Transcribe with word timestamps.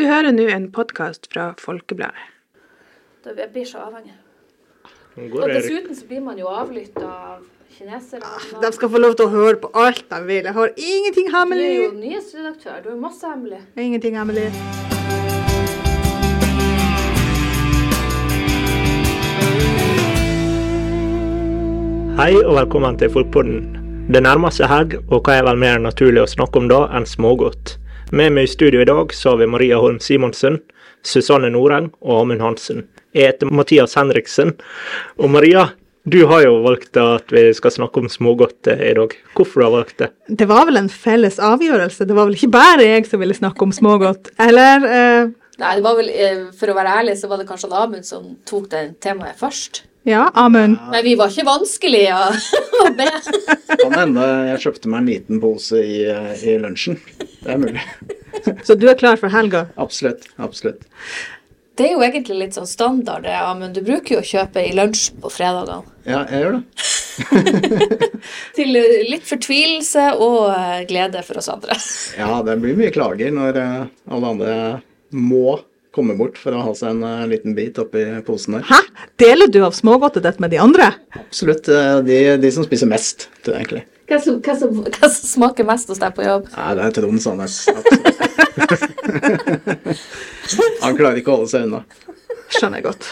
Du 0.00 0.06
hører 0.08 0.32
nå 0.32 0.46
en 0.48 0.62
podkast 0.72 1.26
fra 1.28 1.50
Folkebladet. 1.60 2.20
Jeg 3.26 3.48
blir 3.52 3.66
så 3.68 3.82
avhengig. 3.84 4.14
Og 5.28 5.42
dessuten 5.50 5.92
så 5.92 6.06
blir 6.08 6.22
man 6.24 6.38
jo 6.40 6.46
avlytta 6.48 7.04
av 7.04 7.42
kinesere. 7.74 8.30
De 8.62 8.70
skal 8.72 8.88
få 8.94 9.02
lov 9.02 9.18
til 9.18 9.26
å 9.28 9.32
høre 9.34 9.58
på 9.60 9.68
alt 9.76 10.06
de 10.08 10.20
vil. 10.24 10.48
Jeg 10.48 10.56
har 10.56 10.72
ingenting 10.72 11.28
hemmelig. 11.34 11.66
Du 11.66 11.82
er 11.82 11.84
jo 11.84 11.90
nyhetsredaktør. 11.98 12.78
Du 12.86 12.88
har 12.94 12.96
masse 13.02 13.28
hemmelig. 13.28 13.60
Ingenting 13.76 14.16
hemmelig. 14.16 14.46
Hei 22.22 22.30
og 22.40 22.56
velkommen 22.62 22.96
til 23.04 23.12
Folkpodden. 23.12 24.08
Det 24.08 24.24
nærmer 24.24 24.56
seg 24.56 24.72
helg, 24.72 24.96
og 25.10 25.20
hva 25.28 25.36
er 25.42 25.46
vel 25.52 25.60
mer 25.60 25.76
naturlig 25.90 26.24
å 26.24 26.32
snakke 26.38 26.64
om 26.64 26.72
da 26.72 26.86
enn 26.88 27.04
smågodt? 27.04 27.76
Med 28.10 28.32
meg 28.34 28.48
i 28.48 28.50
studio 28.50 28.80
i 28.82 28.86
dag 28.88 29.12
så 29.14 29.30
har 29.30 29.36
vi 29.38 29.46
Maria 29.46 29.76
Holm 29.78 30.00
Simonsen, 30.02 30.56
Susanne 31.06 31.46
Noreng 31.54 31.92
og 32.02 32.24
Amund 32.24 32.42
Hansen. 32.42 32.88
Jeg 33.14 33.28
heter 33.28 33.52
Mathias 33.54 33.94
Henriksen. 33.94 34.56
Og 35.14 35.30
Maria, 35.30 35.68
du 36.10 36.24
har 36.26 36.42
jo 36.42 36.56
valgt 36.64 36.98
at 36.98 37.30
vi 37.30 37.44
skal 37.54 37.70
snakke 37.76 38.02
om 38.02 38.08
smågodt 38.10 38.66
eh, 38.72 38.82
i 38.88 38.96
dag. 38.98 39.14
Hvorfor 39.38 39.62
har 39.62 39.70
du 39.70 39.76
valgt 39.76 40.02
det? 40.02 40.08
Det 40.26 40.48
var 40.50 40.66
vel 40.66 40.80
en 40.80 40.90
felles 40.90 41.38
avgjørelse. 41.38 42.08
Det 42.08 42.16
var 42.18 42.26
vel 42.26 42.34
ikke 42.34 42.50
bare 42.56 42.88
jeg 42.88 43.06
som 43.06 43.22
ville 43.22 43.36
snakke 43.38 43.68
om 43.68 43.74
smågodt. 43.78 44.32
Eller 44.42 44.88
eh, 44.90 45.30
Nei, 45.60 45.76
det 45.76 45.84
var 45.86 46.00
vel, 46.00 46.10
eh, 46.10 46.42
for 46.56 46.72
å 46.72 46.76
være 46.80 46.96
ærlig, 47.02 47.14
så 47.20 47.30
var 47.30 47.38
det 47.38 47.46
kanskje 47.46 47.70
Amund 47.70 48.10
som 48.10 48.26
tok 48.48 48.66
det 48.74 48.84
temaet 49.06 49.38
først. 49.38 49.84
Ja, 50.08 50.30
amen. 50.34 50.78
Men 50.90 51.04
vi 51.04 51.14
var 51.18 51.28
ikke 51.28 51.44
vanskelige 51.44 52.14
å, 52.16 52.30
å 52.84 52.92
be. 52.96 53.08
Kan 53.82 53.96
hende 53.98 54.28
jeg 54.48 54.62
kjøpte 54.64 54.92
meg 54.92 55.02
en 55.02 55.10
liten 55.10 55.42
pose 55.42 55.82
i, 55.84 55.98
i 56.08 56.56
lunsjen. 56.62 56.96
Det 57.42 57.52
er 57.52 57.60
mulig. 57.60 57.84
Så 58.66 58.78
du 58.80 58.88
er 58.88 58.96
klar 59.00 59.20
for 59.20 59.32
helga? 59.32 59.66
Absolutt. 59.80 60.24
Absolutt. 60.40 60.88
Det 61.76 61.86
er 61.86 61.94
jo 61.94 62.02
egentlig 62.04 62.36
litt 62.36 62.56
sånn 62.56 62.68
standard, 62.68 63.24
det, 63.24 63.36
Amund. 63.40 63.76
Du 63.76 63.84
bruker 63.84 64.18
jo 64.18 64.20
å 64.20 64.26
kjøpe 64.26 64.64
i 64.66 64.72
lunsj 64.76 65.10
på 65.20 65.30
fredagene. 65.32 65.84
Ja, 66.08 66.24
jeg 66.28 66.44
gjør 66.44 66.58
det. 66.58 66.64
Til 68.56 68.76
eh, 68.80 69.00
litt 69.08 69.26
fortvilelse 69.28 70.06
og 70.20 70.50
eh, 70.52 70.82
glede 70.90 71.22
for 71.26 71.40
oss 71.40 71.50
andre. 71.52 71.76
Ja, 72.18 72.40
det 72.46 72.58
blir 72.62 72.78
mye 72.78 72.92
klager 72.94 73.32
når 73.34 73.60
eh, 73.60 73.82
alle 74.12 74.32
andre 74.34 74.54
må 75.16 75.58
komme 75.94 76.14
bort 76.18 76.36
for 76.38 76.54
å 76.54 76.60
ha 76.62 76.72
seg 76.78 76.92
en 76.94 77.02
uh, 77.02 77.24
liten 77.30 77.54
bit 77.56 77.78
oppi 77.82 78.04
posen 78.26 78.58
der. 78.58 78.66
Hæ? 78.68 78.78
Deler 79.18 79.48
du 79.50 79.60
av 79.66 79.74
smågodtet 79.74 80.22
ditt 80.26 80.38
med 80.42 80.50
de 80.54 80.60
andre? 80.62 80.92
Absolutt. 81.18 81.68
eh, 81.68 81.96
De, 82.06 82.18
de 82.42 82.50
som 82.54 82.62
spiser 82.66 82.86
mest, 82.90 83.28
tror 83.42 83.56
jeg 83.56 83.64
egentlig. 83.64 83.82
Hva 84.10 84.18
som, 84.22 84.38
hva, 84.42 84.54
som, 84.58 84.70
hva 84.86 85.08
som 85.10 85.28
smaker 85.30 85.66
mest 85.68 85.90
hos 85.92 86.00
deg 86.02 86.14
på 86.16 86.24
jobb? 86.26 86.48
Nei, 86.56 86.70
det 86.78 86.86
er 86.88 86.94
Trond 86.96 87.20
Sandnes. 87.22 87.60
Han 90.82 90.96
klarer 90.98 91.20
ikke 91.20 91.30
å 91.32 91.36
holde 91.40 91.50
seg 91.52 91.66
unna. 91.68 91.82
Skjønner 92.50 92.80
jeg 92.80 92.86
godt. 92.88 93.06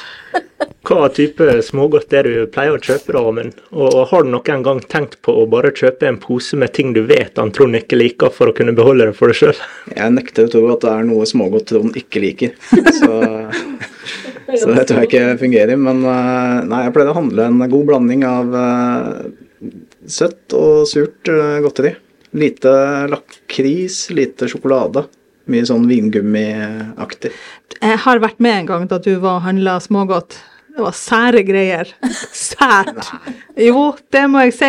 Hva 0.89 1.09
type 1.13 1.45
smågodt 1.67 2.15
er 2.17 2.25
det 2.25 2.31
du 2.33 2.51
pleier 2.53 2.73
å 2.73 2.81
kjøpe, 2.81 3.13
da, 3.13 3.21
Amund? 3.29 3.59
Og 3.77 3.97
har 4.09 4.25
du 4.25 4.31
noen 4.33 4.63
gang 4.65 4.79
tenkt 4.89 5.19
på 5.27 5.35
å 5.37 5.45
bare 5.51 5.75
kjøpe 5.77 6.09
en 6.09 6.17
pose 6.23 6.57
med 6.57 6.73
ting 6.77 6.95
du 6.97 7.03
vet 7.11 7.37
han 7.37 7.53
Trond 7.53 7.77
ikke 7.77 7.99
liker, 7.99 8.33
for 8.33 8.49
å 8.49 8.55
kunne 8.57 8.73
beholde 8.77 9.11
det 9.11 9.17
for 9.19 9.29
deg 9.29 9.37
sjøl? 9.37 9.61
Jeg 9.93 10.15
nekter 10.15 10.49
å 10.49 10.53
tro 10.55 10.63
at 10.73 10.87
det 10.87 10.95
er 10.95 11.05
noe 11.11 11.27
smågodt 11.29 11.69
Trond 11.69 11.99
ikke 12.01 12.23
liker. 12.25 12.55
Så, 12.73 13.11
så 14.63 14.73
det 14.73 14.87
tror 14.89 15.03
jeg 15.03 15.11
ikke 15.11 15.37
fungerer. 15.43 15.77
Men 15.77 16.01
eh, 16.09 16.57
nei, 16.71 16.83
jeg 16.87 16.97
pleier 16.97 17.13
å 17.13 17.19
handle 17.21 17.51
en 17.51 17.61
god 17.67 17.87
blanding 17.93 18.25
av 18.29 18.59
eh, 18.63 19.69
søtt 20.09 20.57
og 20.57 20.89
surt 20.89 21.29
eh, 21.33 21.59
godteri. 21.65 21.93
Lite 22.39 22.73
lakris, 23.13 24.07
lite 24.17 24.49
sjokolade. 24.49 25.05
Mye 25.49 25.65
sånn 25.69 25.89
vingummiaktig. 25.89 27.33
Jeg 27.79 28.01
har 28.05 28.21
vært 28.21 28.41
med 28.45 28.63
en 28.63 28.69
gang 28.69 28.87
da 28.91 28.99
du 29.01 29.15
var 29.17 29.39
og 29.39 29.47
handla 29.47 29.79
smågodt. 29.81 30.37
Det 30.79 30.85
var 30.85 30.95
sære 30.95 31.43
greier. 31.43 31.89
Sært. 32.37 33.09
Jo, 33.59 33.89
det 34.15 34.27
må 34.31 34.45
jeg 34.47 34.55
si. 34.55 34.69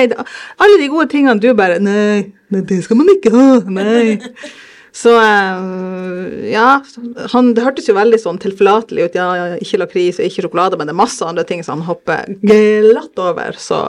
Alle 0.57 0.79
de 0.81 0.87
gode 0.89 1.09
tingene 1.11 1.37
du 1.41 1.51
bare 1.57 1.77
Nei, 1.83 2.31
det 2.49 2.79
skal 2.85 2.97
man 2.97 3.11
ikke 3.13 3.33
ha. 3.35 3.49
Nei. 3.69 4.17
Så 4.95 5.11
eh, 5.21 6.49
ja, 6.49 6.79
han, 7.33 7.51
det 7.53 7.63
hørtes 7.63 7.87
jo 7.91 7.95
veldig 7.97 8.19
sånn 8.19 8.39
tilforlatelig 8.41 9.05
ut. 9.05 9.17
Ja, 9.19 9.27
ja, 9.37 9.45
ikke 9.61 9.83
lakris 9.83 10.17
og 10.19 10.25
ikke 10.25 10.47
sjokolade, 10.47 10.79
men 10.79 10.89
det 10.89 10.95
er 10.95 11.01
masse 11.03 11.27
andre 11.27 11.45
ting 11.47 11.61
som 11.65 11.77
han 11.77 11.87
hopper 11.91 12.33
glatt 12.41 13.21
over, 13.21 13.59
så 13.61 13.83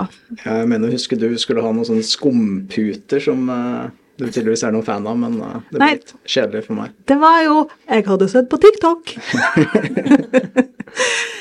Jeg 0.45 0.69
mener 0.71 0.93
husker 0.93 1.19
du 1.19 1.33
skulle 1.41 1.65
ha 1.65 1.73
noen 1.73 1.89
sånne 1.89 2.07
skumputer 2.07 3.23
som 3.25 3.49
eh, 3.49 3.89
du 4.21 4.29
tydeligvis 4.29 4.63
er 4.67 4.75
noen 4.75 4.87
fan 4.87 5.07
av, 5.09 5.17
men 5.19 5.39
uh, 5.41 5.59
det 5.71 5.79
blir 5.81 5.97
litt 5.97 6.15
kjedelig 6.29 6.67
for 6.67 6.79
meg. 6.79 6.95
Det 7.09 7.17
var 7.21 7.41
jo 7.45 7.57
Jeg 7.91 8.07
hadde 8.07 8.29
sett 8.31 8.49
på 8.53 8.59
TikTok. 8.63 9.13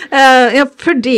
uh, 0.09 0.47
ja, 0.57 0.65
fordi 0.83 1.17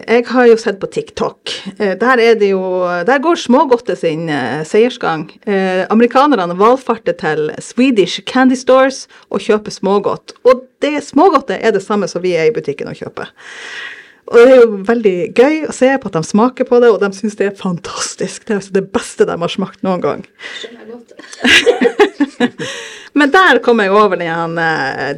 jeg 0.00 0.26
har 0.30 0.48
jo 0.50 0.58
sett 0.60 0.80
på 0.82 0.90
TikTok. 0.96 1.54
Uh, 1.78 1.94
der 2.00 2.22
er 2.24 2.38
det 2.40 2.50
jo 2.54 2.62
Der 3.08 3.22
går 3.22 3.40
smågodtet 3.40 4.00
sin 4.00 4.28
seiersgang. 4.66 5.28
Amerikanerne 5.92 6.56
valfarter 6.58 7.16
til 7.20 7.50
Swedish 7.62 8.24
candy 8.28 8.56
stores 8.58 9.04
og 9.30 9.44
kjøper 9.44 9.74
smågodt. 9.74 10.36
Og 10.44 10.64
det 10.82 10.98
smågodtet 11.04 11.60
er 11.60 11.74
det 11.74 11.84
samme 11.84 12.08
som 12.10 12.24
vi 12.24 12.34
er 12.38 12.48
i 12.48 12.54
butikken 12.54 12.90
og 12.90 12.98
kjøper. 12.98 13.30
Og 14.30 14.38
det 14.38 14.44
er 14.54 14.62
jo 14.62 14.78
veldig 14.88 15.16
gøy 15.36 15.56
å 15.68 15.74
se 15.76 15.90
på 16.00 16.08
at 16.08 16.16
de 16.16 16.22
smaker 16.24 16.68
på 16.68 16.78
det, 16.80 16.90
og 16.94 17.02
de 17.02 17.10
syns 17.12 17.36
det 17.36 17.50
er 17.50 17.58
fantastisk. 17.58 18.46
Det 18.46 18.54
er 18.54 18.60
altså 18.62 18.76
det 18.78 18.86
beste 18.94 19.26
de 19.28 19.36
har 19.42 19.52
smakt 19.52 19.84
noen 19.84 20.00
gang. 20.04 20.24
Men 23.14 23.30
der 23.30 23.60
kom 23.62 23.78
jeg 23.78 23.92
over 23.94 24.18
igjen. 24.18 24.56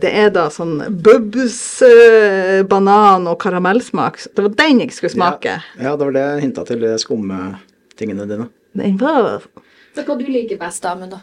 Det 0.03 0.11
er 0.11 0.33
da 0.35 0.49
sånn 0.53 0.75
Bubs 1.01 1.61
eh, 1.87 2.61
banan 2.69 3.25
og 3.31 3.39
karamellsmak. 3.41 4.19
Det 4.37 4.45
var 4.45 4.59
den 4.59 4.83
jeg 4.85 4.93
skulle 4.97 5.15
smake. 5.15 5.55
Ja, 5.79 5.87
ja 5.87 5.95
det 5.97 6.11
var 6.11 6.19
det 6.19 6.27
jeg 6.27 6.45
hinta 6.49 6.67
til, 6.69 6.83
de 6.83 6.93
skumtingene 7.01 8.29
dine. 8.29 8.51
Den 8.77 8.99
var 9.01 9.47
Så 9.97 10.05
hva 10.05 10.19
du 10.19 10.27
liker 10.29 10.61
best, 10.61 10.85
Amund, 10.91 11.15
da? 11.15 11.23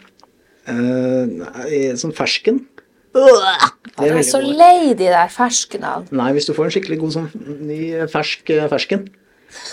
Eh, 0.71 1.23
nei, 1.29 1.83
sånn 1.99 2.15
fersken. 2.15 2.63
Jeg 3.13 4.09
er 4.09 4.25
så 4.25 4.39
lei 4.41 4.93
de 4.97 5.05
der 5.05 5.29
ferskene. 5.31 5.99
Nei, 6.15 6.31
hvis 6.33 6.47
du 6.49 6.55
får 6.57 6.69
en 6.69 6.73
skikkelig 6.73 6.99
god 7.03 7.15
sånn 7.17 7.29
ny 7.67 7.81
fersk 8.11 8.49
eh, 8.55 8.65
fersken. 8.71 9.05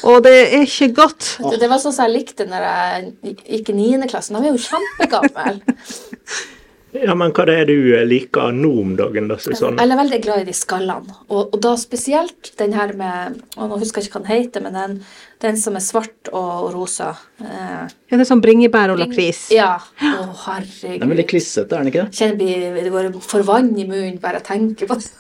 Og 0.05 0.21
det 0.27 0.35
er 0.43 0.67
ikke 0.67 0.91
godt. 0.99 1.29
Det, 1.41 1.57
det 1.63 1.69
var 1.73 1.81
sånn 1.81 1.95
som 1.97 2.09
jeg 2.09 2.19
likte 2.19 2.45
når 2.49 2.67
jeg 2.67 3.37
gikk 3.61 3.73
i 3.73 3.77
9. 3.79 4.09
klasse. 4.13 4.35
var 4.35 4.45
jeg 4.45 4.59
jo 4.59 4.65
kjempegamle. 4.69 5.61
Ja, 6.91 7.15
men 7.15 7.31
hva 7.31 7.45
er 7.47 7.65
det 7.69 7.69
du 7.71 7.93
eh, 7.95 8.03
liker 8.09 8.51
nå 8.55 8.71
om 8.83 8.95
dagen, 8.99 9.29
da, 9.31 9.37
Susanne? 9.39 9.79
Jeg 9.79 9.93
er 9.95 9.99
veldig 10.01 10.19
glad 10.25 10.41
i 10.43 10.47
de 10.49 10.55
skallene. 10.57 11.15
Og, 11.29 11.53
og 11.55 11.61
da 11.63 11.77
spesielt 11.79 12.51
den 12.59 12.75
her 12.75 12.93
med 12.99 13.37
og 13.57 13.71
Nå 13.71 13.79
husker 13.79 14.03
jeg 14.03 14.09
ikke 14.11 14.19
hva 14.19 14.25
den 14.27 14.33
heter, 14.33 14.65
men 14.65 14.75
den, 14.79 14.97
den 15.45 15.61
som 15.61 15.79
er 15.79 15.85
svart 15.87 16.31
og, 16.33 16.51
og 16.67 16.69
rosa. 16.75 17.13
Eh, 17.39 17.87
Ja, 18.11 18.17
det 18.19 18.25
er 18.25 18.29
sånn 18.33 18.43
bringebær 18.43 18.91
og 18.97 18.99
lakris. 18.99 19.47
Ja. 19.55 19.77
Å, 20.03 20.27
herregud. 20.49 20.99
Den 20.99 21.07
er 21.07 21.15
veldig 21.15 21.29
klissete, 21.31 21.71
er 21.79 21.85
den 21.85 21.93
ikke 21.93 22.07
det? 22.09 22.19
Kjenner 22.19 22.43
det 22.43 22.85
det 22.89 22.95
går 22.97 23.11
for 23.23 23.47
vann 23.47 23.71
i 23.79 23.87
munnen 23.87 24.19
bare 24.23 24.41
jeg 24.43 24.49
tenker 24.51 24.91
på 24.91 24.99
det. 24.99 25.11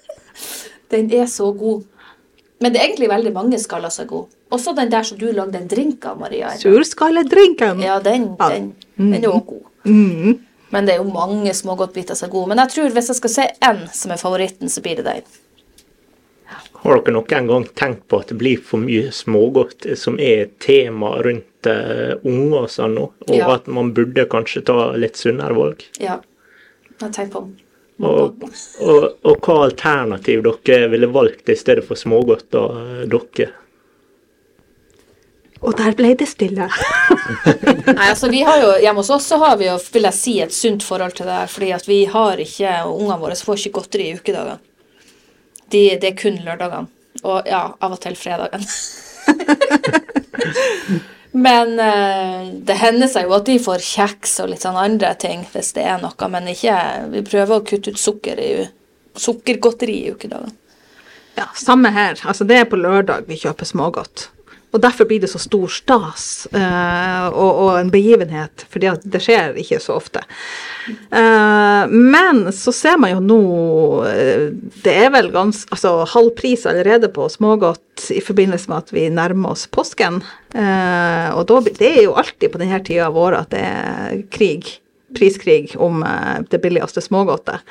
den 0.96 1.12
er 1.20 1.28
så 1.28 1.52
god. 1.52 1.84
Men 2.60 2.72
det 2.72 2.80
er 2.80 2.88
egentlig 2.90 3.08
veldig 3.12 3.32
mange 3.36 3.58
skaller 3.60 3.92
som 3.92 4.04
er 4.06 4.12
gode. 4.16 4.32
Også 4.50 4.72
den 4.76 4.90
der 4.90 5.04
som 5.06 5.18
du 5.20 5.28
lagde 5.32 5.60
en 5.60 5.68
drink 5.70 6.04
av, 6.08 6.16
Maria. 6.20 6.50
Surskalledrinken. 6.58 7.80
Ja, 7.84 8.00
den, 8.04 8.32
den, 8.40 8.72
den, 8.96 9.12
den 9.12 9.20
er 9.24 9.28
også 9.30 9.46
god. 9.52 9.66
Mm. 9.84 10.38
Men 10.70 10.86
det 10.86 10.94
er 10.94 11.00
jo 11.02 11.12
mange 11.12 11.52
smågodtbiter 11.56 12.14
som 12.18 12.28
er 12.28 12.32
gode. 12.32 12.50
Men 12.52 12.62
jeg 12.62 12.74
tror 12.74 12.92
hvis 12.94 13.10
jeg 13.10 13.18
skal 13.18 13.32
se 13.36 13.46
én 13.70 13.80
som 13.92 14.12
er 14.14 14.20
favoritten, 14.22 14.70
så 14.70 14.82
blir 14.84 15.00
det 15.00 15.06
den. 15.08 15.24
Har 16.80 16.96
dere 17.04 17.12
noen 17.12 17.48
gang 17.50 17.66
tenkt 17.76 18.06
på 18.08 18.20
at 18.22 18.30
det 18.32 18.38
blir 18.40 18.60
for 18.64 18.80
mye 18.80 19.10
smågodt 19.12 19.84
som 20.00 20.16
er 20.22 20.46
tema 20.64 21.16
rundt 21.20 21.68
uh, 21.68 22.14
unge 22.24 22.62
og 22.62 22.70
sånn 22.72 22.94
nå, 22.96 23.08
og 23.28 23.34
Ja. 23.36 23.50
at 23.54 23.66
man 23.68 23.92
burde 23.92 24.24
kanskje 24.30 24.62
ta 24.64 24.92
litt 24.96 25.20
sunnere 25.20 25.56
valg? 25.58 25.84
Ja. 26.00 26.20
Jeg 27.00 27.12
tenker 27.12 27.34
på 27.34 27.48
Og, 28.00 28.40
og, 28.80 29.02
og 29.28 29.44
hva 29.44 29.56
alternativ 29.66 30.40
dere 30.64 30.88
ville 30.88 31.10
valgt 31.12 31.50
i 31.52 31.56
stedet 31.58 31.84
for 31.84 32.00
smågodt, 32.00 32.46
da, 32.54 32.62
eh, 32.80 33.02
dere? 33.12 33.50
Og 35.60 35.76
der 35.76 35.92
ble 35.96 36.14
det 36.16 36.24
stille. 36.30 36.70
Nei, 37.98 38.06
altså 38.06 38.30
vi 38.32 38.40
har 38.46 38.62
jo, 38.62 38.70
Hjemme 38.80 39.02
hos 39.02 39.10
oss 39.12 39.26
så 39.28 39.36
har 39.42 39.58
vi 39.60 39.68
jo, 39.68 39.76
vil 39.92 40.08
jeg 40.08 40.16
si, 40.16 40.34
et 40.40 40.54
sunt 40.56 40.82
forhold 40.86 41.12
til 41.18 41.28
det 41.28 41.36
her. 41.36 41.50
fordi 41.52 41.70
at 41.76 41.88
vi 41.88 41.98
har 42.08 42.40
ikke, 42.40 42.70
og 42.86 43.02
ungene 43.02 43.20
våre 43.20 43.36
får 43.36 43.60
ikke 43.60 43.76
godteri 43.76 44.08
i 44.08 44.16
ukedagene. 44.16 44.56
De, 45.70 45.82
det 46.00 46.08
er 46.08 46.16
kun 46.18 46.40
lørdagene. 46.46 46.88
Og 47.20 47.44
ja, 47.46 47.74
av 47.76 47.92
og 47.92 48.00
til 48.00 48.16
fredagen. 48.16 48.64
Men 51.30 51.76
uh, 51.78 52.48
det 52.66 52.74
hender 52.80 53.06
seg 53.10 53.28
jo 53.28 53.36
at 53.36 53.46
de 53.46 53.58
får 53.62 53.84
kjeks 53.84 54.40
og 54.42 54.48
litt 54.50 54.64
sånn 54.64 54.78
andre 54.80 55.12
ting 55.20 55.44
hvis 55.52 55.70
det 55.76 55.84
er 55.86 56.00
noe, 56.02 56.28
men 56.32 56.48
ikke 56.50 56.74
Vi 57.12 57.22
prøver 57.22 57.54
å 57.54 57.66
kutte 57.66 57.90
ut 57.94 58.02
sukker 58.02 58.40
i, 58.42 58.66
sukkergodteri 59.14 59.96
i 60.00 60.10
ukedagene. 60.16 60.50
Ja, 61.38 61.46
samme 61.54 61.92
her. 61.94 62.18
Altså, 62.26 62.44
det 62.44 62.56
er 62.58 62.66
på 62.68 62.80
lørdag 62.80 63.28
vi 63.30 63.38
kjøper 63.38 63.64
smågodt. 63.68 64.26
Og 64.70 64.78
derfor 64.82 65.08
blir 65.10 65.20
det 65.22 65.30
så 65.32 65.40
stor 65.42 65.70
stas 65.72 66.24
uh, 66.54 67.26
og, 67.30 67.50
og, 67.50 67.70
en 67.80 67.90
begivenhet, 67.90 68.64
fordi 68.70 68.92
det 69.02 69.22
skjer 69.24 69.58
ikke 69.58 69.80
så 69.82 69.96
ofte. 69.98 70.22
Uh, 71.10 71.90
men 71.90 72.44
så 72.54 72.74
ser 72.74 73.00
man 73.02 73.12
jo 73.12 73.20
nå 73.20 73.40
eh, 74.08 74.46
Det 74.82 74.94
er 75.04 75.10
vel 75.12 75.28
gans, 75.34 75.64
altså, 75.74 76.00
halv 76.08 76.32
pris 76.38 76.64
allerede 76.70 77.10
på 77.12 77.28
smågodt 77.30 78.06
i 78.14 78.22
forbindelse 78.24 78.70
med 78.70 78.84
at 78.84 78.94
vi 78.94 79.08
nærmer 79.12 79.56
oss 79.56 79.66
påsken. 79.70 80.22
Uh, 80.54 81.28
og 81.34 81.44
da, 81.50 81.60
det 81.66 81.90
er 81.90 82.04
jo 82.06 82.16
alltid 82.20 82.52
på 82.52 82.62
denne 82.62 82.80
tida 82.86 83.10
av 83.10 83.18
året 83.18 83.46
at 83.48 83.54
det 83.56 83.64
er 83.66 84.22
krig, 84.30 84.76
priskrig, 85.18 85.74
om 85.82 86.04
det 86.46 86.60
billigste 86.62 87.02
smågodtet 87.02 87.66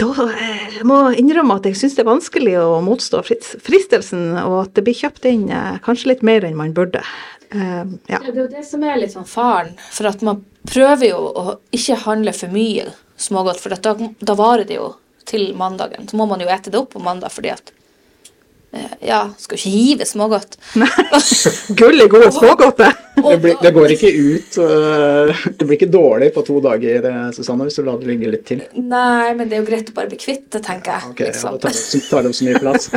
da 0.00 0.26
eh, 0.32 0.78
jeg 0.78 0.86
må 0.88 0.98
innrømme 1.18 1.58
at 1.60 1.68
jeg 1.68 1.78
syns 1.78 1.96
det 1.96 2.04
er 2.04 2.10
vanskelig 2.10 2.54
å 2.60 2.80
motstå 2.84 3.22
fristelsen, 3.26 4.32
og 4.42 4.56
at 4.64 4.72
det 4.78 4.84
blir 4.86 4.96
kjøpt 4.96 5.28
inn 5.30 5.48
eh, 5.52 5.76
kanskje 5.84 6.14
litt 6.14 6.24
mer 6.26 6.46
enn 6.46 6.58
man 6.58 6.74
burde. 6.76 7.02
Uh, 7.50 7.98
ja. 8.06 8.20
Det 8.22 8.30
er 8.30 8.44
jo 8.44 8.50
det 8.52 8.62
som 8.62 8.82
er 8.86 9.00
litt 9.00 9.10
sånn 9.16 9.26
faren, 9.26 9.72
for 9.90 10.06
at 10.06 10.20
man 10.22 10.44
prøver 10.70 11.08
jo 11.08 11.18
å 11.18 11.54
ikke 11.74 11.98
handle 12.04 12.34
for 12.36 12.52
mye 12.54 12.86
smågodt, 13.20 13.58
for 13.58 13.74
da, 13.74 13.94
da 13.98 14.36
varer 14.38 14.68
det 14.68 14.78
jo 14.78 14.92
til 15.26 15.50
mandagen. 15.58 16.06
Så 16.08 16.18
må 16.18 16.28
man 16.30 16.42
jo 16.42 16.50
ete 16.50 16.70
det 16.70 16.78
opp 16.78 16.94
på 16.94 17.02
mandag 17.02 17.34
fordi 17.34 17.52
at 17.52 17.72
ja, 19.02 19.24
skal 19.38 19.58
ikke 19.58 19.70
hive 19.72 20.06
smågodt. 20.06 20.58
Gull 21.78 22.04
i 22.04 22.06
gode 22.10 22.30
smågodter! 22.34 22.92
det, 23.20 23.54
det 23.62 23.72
går 23.74 23.94
ikke 23.96 24.10
ut 24.14 24.58
uh, 24.62 25.40
Det 25.58 25.66
blir 25.66 25.76
ikke 25.76 25.90
dårlig 25.90 26.30
på 26.34 26.44
to 26.46 26.60
dager, 26.64 27.08
eh, 27.10 27.24
Susanne, 27.36 27.66
hvis 27.66 27.80
du 27.80 27.84
lar 27.84 27.98
det 28.00 28.08
ligge 28.08 28.30
litt 28.30 28.44
til. 28.48 28.62
Nei, 28.78 29.32
men 29.36 29.50
det 29.50 29.58
er 29.58 29.64
jo 29.64 29.68
greit 29.68 29.90
å 29.90 29.96
bare 29.96 30.10
bli 30.12 30.20
kvitt 30.20 30.46
det, 30.54 30.62
tenker 30.66 30.96
jeg. 30.96 31.10
Ok, 31.10 31.24
liksom. 31.26 31.58
ja, 31.58 31.62
Da 31.66 31.72
tar 32.10 32.28
opp 32.30 32.36
så 32.38 32.46
mye 32.46 32.62
plass. 32.62 32.90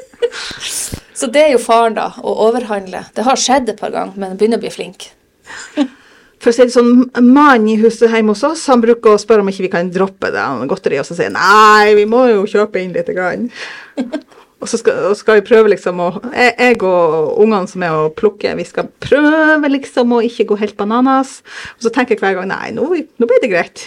så 1.22 1.30
det 1.32 1.46
er 1.46 1.54
jo 1.54 1.62
faren, 1.62 1.96
da, 1.96 2.10
å 2.20 2.34
overhandle. 2.50 3.06
Det 3.16 3.24
har 3.26 3.40
skjedd 3.40 3.72
et 3.72 3.80
par 3.80 3.94
ganger, 3.94 4.20
men 4.20 4.36
begynner 4.36 4.60
å 4.60 4.66
bli 4.66 4.74
flink. 4.74 5.08
For 6.40 6.52
å 6.52 6.56
si 6.56 6.64
det 6.64 6.72
sånn, 6.72 7.08
Mannen 7.20 7.68
i 7.68 7.78
huset 7.80 8.08
hjemme 8.08 8.32
hos 8.32 8.44
oss 8.48 8.62
han 8.72 8.80
bruker 8.80 9.12
å 9.12 9.20
spørre 9.20 9.44
om 9.44 9.50
ikke 9.52 9.66
vi 9.66 9.72
kan 9.72 9.90
droppe 9.92 10.30
det 10.32 10.44
godteriet, 10.70 11.04
og 11.04 11.08
så 11.08 11.16
sier 11.16 11.28
han 11.28 11.36
nei, 11.36 11.96
vi 11.98 12.06
må 12.08 12.26
jo 12.30 12.46
kjøpe 12.48 12.80
inn 12.80 12.94
litt. 12.96 13.10
Grann. 13.16 13.48
Og 14.60 14.68
så 14.68 14.76
skal, 14.76 15.06
og 15.08 15.16
skal, 15.16 15.38
vi 15.40 15.46
prøve 15.48 15.70
liksom 15.72 16.00
å 16.04 16.08
Jeg, 16.34 16.52
jeg 16.58 16.80
og 16.84 17.38
ungene 17.40 17.70
som 17.70 17.84
er 17.86 17.96
å 17.96 18.10
plukke, 18.12 18.52
vi 18.58 18.66
skal 18.68 18.90
prøve 19.00 19.70
liksom 19.72 20.12
å 20.12 20.22
ikke 20.26 20.50
gå 20.50 20.58
helt 20.60 20.76
bananas. 20.76 21.38
Og 21.78 21.86
så 21.86 21.92
tenker 21.94 22.16
jeg 22.16 22.24
hver 22.24 22.36
gang 22.38 22.50
nei, 22.52 22.72
nå, 22.76 22.88
nå 22.92 23.28
blir 23.28 23.40
det 23.42 23.52
greit. 23.52 23.86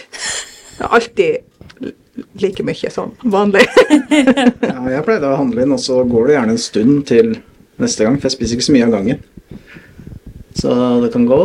Det 0.74 0.82
er 0.82 0.96
alltid 0.98 1.84
like 2.42 2.66
mye 2.66 2.90
som 2.90 3.14
vanlig. 3.22 3.64
ja, 4.70 4.80
jeg 4.90 5.06
pleide 5.06 5.30
å 5.30 5.38
handle 5.38 5.64
inn, 5.64 5.74
og 5.74 5.82
så 5.82 6.00
går 6.06 6.28
det 6.28 6.36
gjerne 6.36 6.56
en 6.56 6.62
stund 6.62 7.06
til 7.10 7.34
neste 7.82 8.06
gang, 8.06 8.18
for 8.18 8.30
jeg 8.30 8.36
spiser 8.36 8.58
ikke 8.58 8.68
så 8.68 8.74
mye 8.76 8.88
av 8.88 8.94
gangen. 8.94 9.22
Så 10.54 10.74
det 11.02 11.10
kan 11.14 11.26
gå 11.26 11.40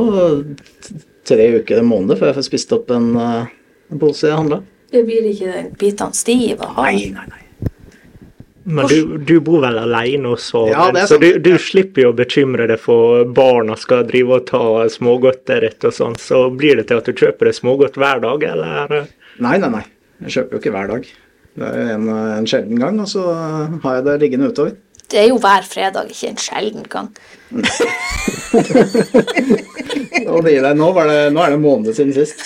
tre 1.29 1.47
uker, 1.59 1.81
en 1.81 1.89
måned 1.89 2.17
før 2.17 2.31
jeg 2.31 2.39
får 2.39 2.47
spist 2.49 2.73
opp 2.77 2.89
en, 2.93 3.11
eh, 3.17 3.53
en 3.93 4.01
pose 4.01 4.29
jeg 4.29 4.37
handla. 4.37 4.61
Det 4.89 5.05
blir 5.05 5.29
ikke 5.29 5.67
bitene 5.77 6.17
stive? 6.17 6.65
Nei, 6.77 7.11
nei, 7.13 7.25
nei. 7.29 7.48
Men 8.69 8.87
du, 8.87 9.17
du, 9.17 9.39
bor 9.41 9.63
vel 9.63 9.79
alene 9.81 10.29
også, 10.35 10.59
ja, 10.69 10.83
så 11.09 11.17
du, 11.17 11.39
du, 11.41 11.55
slipper 11.57 12.03
jo 12.03 12.11
å 12.11 12.17
bekymre 12.17 12.67
deg 12.69 12.77
for 12.81 13.23
barna 13.25 13.73
skal 13.79 14.03
drive 14.05 14.35
og 14.37 14.45
ta 14.49 14.85
smågodtet 14.93 15.63
ditt 15.65 15.87
og 15.89 15.95
sånn. 15.95 16.17
Så 16.21 16.43
blir 16.53 16.77
det 16.77 16.85
til 16.91 17.01
at 17.01 17.09
du 17.09 17.13
kjøper 17.17 17.49
deg 17.49 17.57
smågodt 17.57 17.97
hver 17.97 18.21
dag, 18.21 18.45
eller? 18.51 19.07
Nei, 19.41 19.55
nei, 19.57 19.71
nei. 19.73 19.85
Jeg 20.27 20.35
kjøper 20.35 20.55
jo 20.55 20.61
ikke 20.61 20.75
hver 20.75 20.91
dag. 20.91 21.09
Det 21.59 21.65
er 21.65 21.89
en, 21.95 22.05
en 22.13 22.47
sjelden 22.47 22.77
gang, 22.79 23.01
og 23.01 23.09
så 23.09 23.25
har 23.83 23.97
jeg 23.97 24.05
det 24.05 24.15
liggende 24.21 24.51
utover. 24.53 24.77
Det 25.09 25.17
er 25.23 25.27
jo 25.31 25.39
hver 25.41 25.65
fredag, 25.65 26.11
ikke 26.13 26.29
en 26.29 26.37
sjelden 26.37 26.83
gang. 26.85 27.09
nå, 30.27 30.35
det, 30.45 30.53
nå, 30.77 30.87
det, 30.93 31.17
nå 31.33 31.41
er 31.41 31.49
det 31.49 31.57
en 31.57 31.63
måned 31.63 31.97
siden 31.97 32.13
sist. 32.13 32.37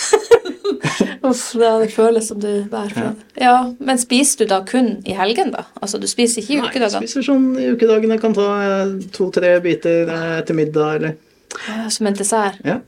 Uff, 1.24 1.54
det 1.56 1.92
føles 1.94 2.28
som 2.28 2.40
du 2.44 2.66
bærer 2.68 2.90
fra 2.92 3.04
det. 3.14 3.28
Ja, 3.40 3.56
Men 3.80 4.00
spiser 4.00 4.44
du 4.44 4.50
da 4.52 4.60
kun 4.68 4.98
i 5.08 5.16
helgen, 5.16 5.54
da? 5.56 5.64
Altså 5.80 6.00
du 6.02 6.08
spiser 6.12 6.42
ikke 6.42 6.58
i 6.58 6.60
ukedagene? 6.60 6.90
Nei, 7.00 7.04
jeg 7.06 7.12
spiser 7.14 7.28
sånn 7.30 7.46
i 7.56 7.68
ukedagene. 7.72 8.18
Kan 8.20 8.36
ta 8.36 8.48
eh, 8.64 8.96
to-tre 9.16 9.54
biter 9.64 10.12
eh, 10.12 10.42
til 10.44 10.60
middag, 10.60 10.98
eller 11.00 11.16
ja, 11.70 11.86
Som 11.94 12.10
en 12.10 12.18
dessert? 12.20 12.60
Ja. 12.68 12.82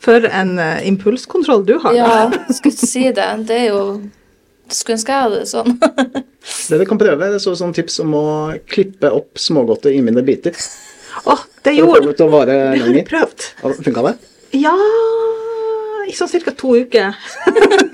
For 0.00 0.24
en 0.30 0.54
uh, 0.62 0.78
impulskontroll 0.86 1.66
du 1.68 1.74
har. 1.82 1.96
Ja, 1.98 2.30
skulle 2.56 2.78
si 2.78 3.04
det. 3.12 3.26
Det 3.48 3.58
er 3.66 3.68
jo 3.72 3.82
Skulle 4.68 4.98
ønske 4.98 5.12
jeg 5.12 5.26
hadde 5.26 5.42
det 5.42 5.48
sånn. 5.50 5.76
det 5.80 6.76
dere 6.76 6.86
kan 6.88 7.00
prøve, 7.00 7.32
det 7.32 7.40
så 7.44 7.54
sånn 7.58 7.74
tips 7.76 8.00
om 8.04 8.14
å 8.16 8.26
klippe 8.68 9.10
opp 9.16 9.40
smågodtet 9.40 9.96
i 9.96 10.00
mindre 10.04 10.24
biter. 10.24 10.56
Å, 11.24 11.34
oh, 11.34 11.44
det 11.64 11.76
gjorde 11.76 12.04
det 12.06 12.16
til 12.20 12.28
å 12.28 12.32
vare 12.32 12.58
lenger. 12.76 13.04
Prøvd. 13.08 13.50
Funka 13.88 14.06
det? 14.08 14.16
Ja 14.56 14.76
sånn 16.16 16.30
ca. 16.44 16.54
to 16.56 16.76
uker. 16.78 17.16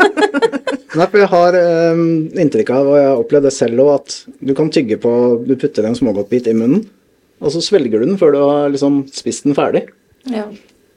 Nei, 0.95 1.07
for 1.11 1.19
jeg 1.19 1.31
har 1.33 1.57
um, 1.59 2.03
inntrykk 2.39 2.71
av, 2.71 2.91
og 2.91 2.99
jeg 2.99 3.09
har 3.09 3.23
opplevd 3.23 3.49
det 3.49 3.55
selv 3.57 3.83
òg, 3.83 3.91
at 3.97 4.37
du 4.47 4.53
kan 4.55 4.69
tygge 4.71 5.01
på 5.03 5.11
Du 5.43 5.57
putter 5.59 5.89
en 5.89 5.97
smågodtbit 5.99 6.47
i 6.53 6.55
munnen, 6.55 6.85
og 7.43 7.51
så 7.51 7.63
svelger 7.65 7.99
du 7.99 8.07
den 8.07 8.21
før 8.21 8.35
du 8.35 8.39
har 8.45 8.71
liksom 8.71 9.03
spist 9.15 9.49
den 9.49 9.59
ferdig. 9.59 9.89
Ja. 10.31 10.47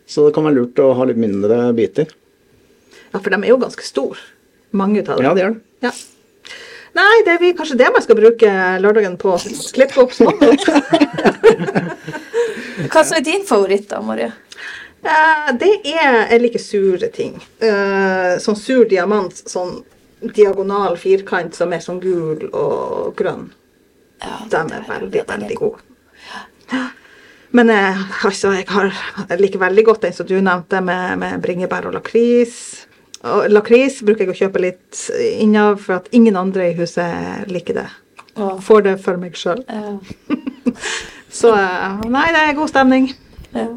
Så 0.07 0.27
det 0.27 0.35
kan 0.35 0.45
være 0.47 0.61
lurt 0.61 0.79
å 0.79 0.93
ha 0.95 1.07
litt 1.09 1.19
mindre 1.19 1.73
biter. 1.77 2.11
Ja, 3.11 3.19
for 3.19 3.33
de 3.33 3.41
er 3.41 3.49
jo 3.49 3.57
ganske 3.59 3.83
store. 3.83 4.19
Mange 4.77 5.01
av 5.01 5.17
dem. 5.17 5.25
Ja, 5.25 5.33
de 5.33 5.43
er 5.43 5.55
det. 5.55 5.87
Ja. 5.87 5.91
Nei, 6.97 7.15
det 7.25 7.33
er 7.35 7.57
kanskje 7.57 7.77
det 7.77 7.89
man 7.93 8.03
skal 8.03 8.17
bruke 8.17 8.51
lørdagen 8.81 9.17
på. 9.21 9.35
Klippe 9.75 10.01
opp 10.01 10.13
smågodt. 10.15 10.63
Hva 12.91 13.03
som 13.03 13.17
er 13.17 13.25
din 13.25 13.43
favoritt 13.45 13.89
da, 13.91 13.99
Marie? 14.05 14.31
Uh, 15.05 15.53
det 15.59 15.73
er 15.85 16.31
Jeg 16.31 16.41
liker 16.41 16.61
sure 16.61 17.09
ting. 17.13 17.37
Uh, 17.61 18.37
sånn 18.41 18.57
sur 18.59 18.87
diamant, 18.89 19.33
sånn 19.47 19.79
diagonal 20.33 20.97
firkant 20.97 21.55
som 21.55 21.73
er 21.73 21.83
sånn 21.83 22.01
gul 22.01 22.47
og 22.49 23.13
grønn. 23.17 23.51
Ja, 24.23 24.39
De 24.49 24.63
er 24.79 24.87
veldig, 24.87 25.23
veldig 25.29 25.57
gode. 25.59 25.83
Men 27.55 27.69
uh, 27.71 28.01
altså, 28.25 28.51
jeg, 28.57 28.65
har, 28.73 28.89
jeg, 29.29 29.39
liker 29.39 29.61
veldig 29.61 29.85
godt 29.87 30.07
den 30.07 30.15
som 30.17 30.27
du 30.27 30.35
nevnte, 30.41 30.81
med, 30.83 31.19
med 31.21 31.43
bringebær 31.45 31.87
og 31.89 31.95
lakris. 31.99 32.57
Og 33.27 33.47
lakris 33.51 34.01
bruker 34.05 34.25
jeg 34.25 34.33
å 34.33 34.39
kjøpe 34.41 34.61
litt 34.61 35.05
innav, 35.37 35.79
for 35.85 36.01
at 36.01 36.09
ingen 36.17 36.37
andre 36.37 36.71
i 36.71 36.77
huset 36.77 37.47
liker 37.51 37.79
det. 37.79 37.87
Oh. 38.37 38.57
Får 38.61 38.83
det 38.85 38.97
for 39.01 39.21
meg 39.21 39.37
sjøl. 39.37 39.63
Ja. 39.69 39.95
Så 41.37 41.51
nei, 41.53 42.27
det 42.33 42.41
er 42.41 42.57
god 42.57 42.71
stemning. 42.71 43.11
Ja. 43.53 43.67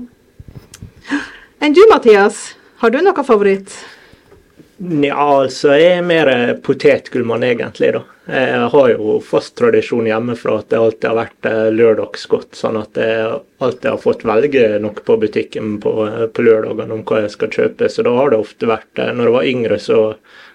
Enn 1.61 1.73
du, 1.73 1.81
Mathias? 1.91 2.57
Har 2.77 2.91
du 2.91 3.03
noe 3.05 3.23
favoritt? 3.25 3.75
Ja, 4.81 5.17
altså, 5.43 5.75
jeg 5.77 5.99
er 5.99 6.07
mer 6.09 6.31
potetgullmann, 6.65 7.43
egentlig, 7.45 7.91
da. 7.93 8.01
Jeg 8.33 8.71
har 8.73 8.87
jo 8.95 9.19
fast 9.21 9.59
tradisjon 9.59 10.09
hjemmefra 10.09 10.55
at 10.63 10.71
det 10.73 10.79
alltid 10.81 11.07
har 11.11 11.19
vært 11.19 11.49
eh, 11.51 11.67
lørdagsgodt, 11.75 12.57
sånn 12.57 12.79
at 12.81 12.97
jeg 12.97 13.27
alltid 13.61 13.91
har 13.91 14.01
fått 14.01 14.25
velge 14.25 14.65
noe 14.81 15.05
på 15.05 15.19
butikken 15.21 15.77
på, 15.85 15.93
eh, 16.07 16.25
på 16.33 16.47
lørdagene 16.49 16.97
om 16.97 17.05
hva 17.05 17.21
jeg 17.27 17.35
skal 17.37 17.53
kjøpe. 17.59 17.93
Så 17.93 18.07
da 18.09 18.17
har 18.17 18.33
det 18.33 18.41
ofte 18.41 18.73
vært 18.73 19.05
eh, 19.05 19.13
Når 19.21 19.29
jeg 19.29 19.37
var 19.37 19.53
yngre, 19.53 19.81
så 19.91 20.01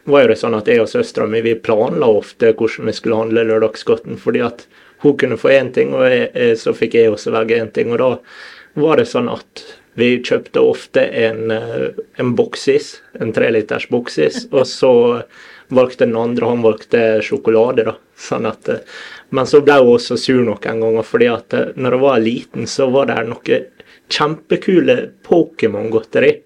var 0.10 0.34
det 0.34 0.42
sånn 0.42 0.58
at 0.58 0.74
jeg 0.74 0.82
og 0.88 0.90
søstera 0.90 1.30
mi 1.30 1.46
vi 1.46 1.54
planla 1.70 2.10
ofte 2.18 2.56
hvordan 2.58 2.90
vi 2.90 2.98
skulle 2.98 3.22
handle 3.22 3.46
lørdagsgodten, 3.52 4.18
fordi 4.26 4.42
at 4.50 4.66
hun 5.06 5.20
kunne 5.22 5.38
få 5.38 5.54
én 5.54 5.70
ting, 5.76 5.94
og 5.94 6.10
jeg, 6.10 6.58
så 6.58 6.74
fikk 6.74 6.98
jeg 6.98 7.14
også 7.14 7.38
velge 7.38 7.62
én 7.62 7.74
ting. 7.78 7.94
Og 7.94 8.02
da 8.02 8.14
var 8.88 8.98
det 8.98 9.12
sånn 9.14 9.30
at 9.30 9.68
vi 9.96 10.20
kjøpte 10.24 10.60
ofte 10.60 11.04
en, 11.26 11.52
eh, 11.52 11.90
en 12.20 12.36
boksis, 12.36 13.02
en 13.20 13.32
treliters 13.34 13.88
boksis, 13.90 14.46
og 14.56 14.68
så 14.68 14.94
valgte 15.68 16.06
den 16.06 16.18
andre 16.20 16.52
han 16.52 16.66
valgte 16.66 17.04
sjokolade. 17.26 17.86
da, 17.88 17.96
sånn 18.16 18.46
at, 18.46 18.70
eh, 18.70 18.84
Men 19.30 19.46
så 19.46 19.62
ble 19.62 19.80
hun 19.82 19.96
også 19.96 20.18
sur 20.18 20.44
noen 20.44 20.62
ganger, 20.62 21.04
fordi 21.04 21.28
at 21.32 21.54
eh, 21.54 21.72
når 21.76 21.92
hun 21.98 22.02
var 22.02 22.20
liten, 22.20 22.68
så 22.68 22.90
var 22.92 23.08
det 23.08 23.24
noe 23.28 23.62
kjempekule 24.10 25.12
Pokémon-godteri. 25.24 26.42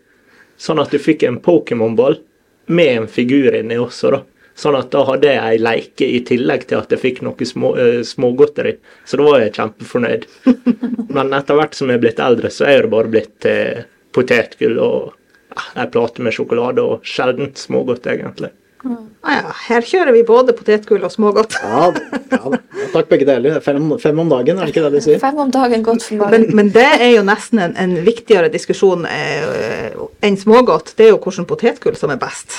Sånn 0.58 0.80
at 0.80 0.92
du 0.92 1.00
fikk 1.00 1.24
en 1.24 1.42
Pokémon-ball 1.42 2.20
med 2.68 2.98
en 2.98 3.08
figur 3.08 3.56
inni 3.56 3.78
også, 3.78 4.12
da. 4.14 4.24
Sånn 4.60 4.76
at 4.76 4.90
da 4.92 5.06
hadde 5.08 5.32
jeg 5.32 5.40
ei 5.40 5.60
leike 5.62 6.08
i 6.08 6.20
tillegg 6.28 6.66
til 6.68 6.82
at 6.82 6.92
jeg 6.92 7.00
fikk 7.00 7.22
noe 7.24 7.48
små, 7.48 7.74
uh, 7.80 8.02
smågodteri. 8.06 8.76
Så 9.08 9.20
da 9.20 9.28
var 9.30 9.44
jeg 9.44 9.56
kjempefornøyd. 9.56 10.28
Men 11.16 11.36
etter 11.38 11.60
hvert 11.60 11.78
som 11.78 11.92
jeg 11.92 12.00
er 12.00 12.04
blitt 12.04 12.24
eldre, 12.24 12.52
så 12.52 12.68
er 12.68 12.84
det 12.84 12.94
bare 12.94 13.14
blitt 13.14 13.36
til 13.46 13.84
uh, 13.84 13.88
potetgull 14.16 14.80
og 14.84 15.12
uh, 15.56 15.68
ei 15.80 15.88
plate 15.92 16.26
med 16.26 16.36
sjokolade 16.36 16.84
og 16.84 17.08
sjeldent 17.08 17.62
smågodt, 17.62 18.10
egentlig. 18.12 18.52
Mm. 18.84 18.98
Ah, 19.22 19.34
ja. 19.36 19.54
Her 19.68 19.84
kjører 19.84 20.16
vi 20.16 20.22
både 20.24 20.54
potetgull 20.56 21.04
og 21.04 21.12
smågodt. 21.12 21.58
ja, 21.60 21.88
ja, 22.32 22.60
takk 22.94 23.10
begge 23.12 23.28
deler. 23.28 23.60
Fem, 23.64 23.80
fem, 24.00 24.20
om 24.24 24.32
dagen, 24.32 24.60
er 24.60 24.68
det 24.68 24.74
ikke 24.74 24.86
det 24.86 24.94
de 24.96 25.04
sier? 25.04 25.22
Fem 25.24 25.40
om 25.40 25.52
dagen, 25.52 25.84
godt 25.84 26.06
for 26.06 26.22
magen. 26.22 26.48
Men, 26.48 26.56
men, 26.60 26.74
det 26.76 26.88
er 27.00 27.14
jo 27.18 27.24
nesten 27.28 27.64
en, 27.64 27.76
en 27.80 27.98
viktigere 28.08 28.52
diskusjon 28.54 29.04
eh, 29.10 29.96
enn 30.24 30.40
smågodt. 30.40 30.94
Det 30.96 31.10
er 31.10 31.14
jo 31.14 31.20
hvilken 31.24 31.48
potetgull 31.50 32.00
som 32.00 32.14
er 32.16 32.22
best. 32.22 32.56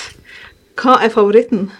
Hva 0.80 0.98
er 1.04 1.12
favoritten? 1.12 1.70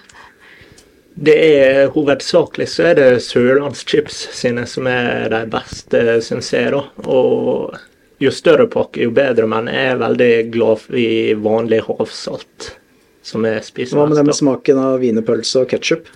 Det 1.21 1.37
er 1.37 1.91
hovedsakelig 1.93 2.67
så 2.73 2.91
er 2.91 2.95
det 2.97 3.09
Sørlandschips 3.27 4.23
sine 4.39 4.65
som 4.69 4.87
er 4.89 5.29
de 5.33 5.43
beste, 5.53 6.01
syns 6.25 6.49
jeg. 6.55 6.73
da. 6.73 6.81
Og 7.05 7.77
jo 8.21 8.33
større 8.33 8.67
pakke, 8.73 9.03
jo 9.05 9.13
bedre, 9.17 9.49
men 9.49 9.69
jeg 9.69 9.93
er 9.93 10.01
veldig 10.01 10.33
glad 10.55 10.87
i 10.97 11.11
vanlig 11.37 11.83
havsalt. 11.89 12.75
Som 13.21 13.45
jeg 13.45 13.61
spiser 13.67 13.99
Hva 14.01 14.07
med 14.09 14.25
med 14.25 14.37
smaken 14.37 14.81
av 14.81 15.03
wienerpølse 15.03 15.67
og 15.67 15.69
ketsjup? 15.75 16.09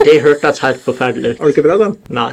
Det 0.00 0.20
hørtes 0.24 0.62
helt 0.64 0.80
forferdelig 0.80 1.34
ut. 1.34 1.42
Har 1.42 1.50
du 1.50 1.52
ikke 1.52 1.66
prøvd 1.66 1.84
den? 1.84 1.98
Nei. 2.16 2.30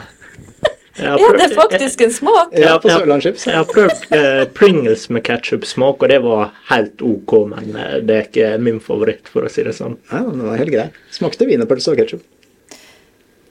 Ja, 0.97 1.15
det 1.17 1.43
er 1.45 1.53
faktisk 1.53 2.01
en 2.01 2.13
smak. 2.13 2.53
Ja, 2.57 2.77
på. 2.81 2.89
Sørlandschips. 2.89 3.45
Jeg 3.45 3.57
har 3.59 3.67
prøvd 3.69 4.15
eh, 4.17 4.43
Pringles 4.57 5.07
med 5.13 5.23
ketsjup-smak, 5.27 6.01
og 6.01 6.09
det 6.09 6.17
var 6.23 6.55
helt 6.71 7.03
OK, 7.05 7.33
men 7.51 7.75
eh, 7.77 7.97
det 8.07 8.15
er 8.15 8.25
ikke 8.25 8.47
min 8.63 8.79
favoritt, 8.83 9.29
for 9.29 9.45
å 9.45 9.51
si 9.51 9.65
det 9.67 9.75
sånn. 9.77 9.97
Ja, 10.11 10.23
den 10.25 10.41
var 10.47 10.57
helt 10.57 10.73
grei. 10.73 10.87
Smakte 11.13 11.45
wienerpølse 11.49 11.93
og 11.93 12.01
ketsjup. 12.01 12.23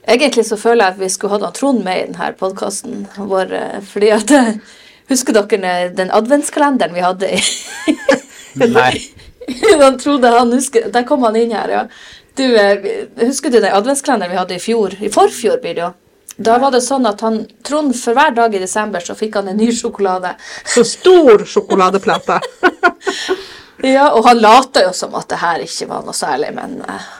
Egentlig 0.07 0.47
så 0.47 0.59
føler 0.59 0.85
jeg 0.85 0.95
at 0.97 1.01
vi 1.03 1.11
skulle 1.11 1.39
hatt 1.39 1.57
Trond 1.59 1.83
med 1.87 1.99
i 1.99 2.07
denne 2.11 2.33
podkasten 2.39 3.07
vår. 3.19 3.55
eh, 3.61 3.79
Fordi 3.93 4.11
at 4.15 4.35
Husker 5.07 5.37
dere 5.37 5.91
den 5.95 6.11
adventskalenderen 6.11 6.95
vi 6.95 7.03
hadde 7.05 7.29
i 7.31 7.41
Nei. 8.67 8.95
Han 9.83 9.99
trodde 10.03 10.33
han 10.35 10.51
husker 10.51 10.89
Der 10.91 11.05
kom 11.07 11.23
han 11.23 11.37
inn 11.39 11.53
her, 11.55 11.71
ja. 11.71 11.83
Du, 12.35 12.43
husker 13.23 13.53
du 13.55 13.61
den 13.61 13.71
adventskalenderen 13.71 14.35
vi 14.35 14.41
hadde 14.41 14.57
i 14.59 14.63
fjor? 14.63 14.97
I 14.99 15.09
forfjor 15.15 15.63
blir 15.63 15.77
det 15.79 15.85
jo. 15.85 15.93
Da 16.37 16.59
var 16.61 16.73
det 16.75 16.83
sånn 16.85 17.07
at 17.09 17.23
han, 17.25 17.43
Trond 17.65 17.95
for 17.97 18.17
hver 18.17 18.35
dag 18.37 18.55
i 18.55 18.61
desember 18.61 19.01
så 19.05 19.17
fikk 19.17 19.39
han 19.41 19.49
en 19.49 19.57
ny 19.57 19.71
sjokolade. 19.73 20.35
Så 20.69 20.85
stor 20.85 21.47
sjokoladeplate. 21.49 22.41
Ja, 23.85 24.07
Og 24.17 24.25
han 24.25 24.39
lata 24.41 24.81
jo 24.87 24.93
som 24.97 25.13
at 25.19 25.29
det 25.29 25.37
her 25.37 25.61
ikke 25.61 25.87
var 25.91 26.07
noe 26.07 26.17
særlig, 26.17 26.49
men 26.57 26.79
uh, 26.89 27.11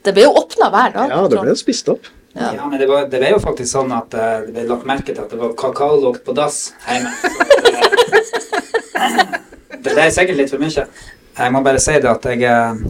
det 0.00 0.14
ble 0.16 0.24
jo 0.24 0.30
åpna 0.40 0.70
hver 0.72 0.94
dag. 0.94 1.12
Ja, 1.12 1.18
det 1.28 1.42
ble 1.42 1.52
jo 1.52 1.58
spist 1.60 1.90
opp. 1.92 2.08
Ja. 2.32 2.54
Ja, 2.56 2.68
men 2.70 2.80
det, 2.80 2.86
var, 2.88 3.04
det 3.12 3.20
ble 3.20 3.34
jo 3.34 3.40
faktisk 3.42 3.68
sånn 3.68 3.92
at 3.92 4.16
uh, 4.16 4.40
det 4.46 4.54
ble 4.54 4.64
lagt 4.70 4.88
merke 4.88 5.12
til 5.12 5.20
at 5.20 5.28
det 5.28 5.38
var 5.38 5.52
kakaolukt 5.60 6.24
på 6.24 6.34
dass 6.34 6.70
hjemme. 6.86 7.12
Så 7.20 7.28
det, 7.68 9.40
det 9.84 9.92
ble 9.92 10.08
sikkert 10.16 10.40
litt 10.40 10.54
for 10.54 10.64
mye. 10.64 10.86
Jeg 11.40 11.54
må 11.54 11.62
bare 11.68 11.84
si 11.84 11.94
det 12.00 12.10
at 12.10 12.26
jeg 12.32 12.42
eh, 12.48 12.80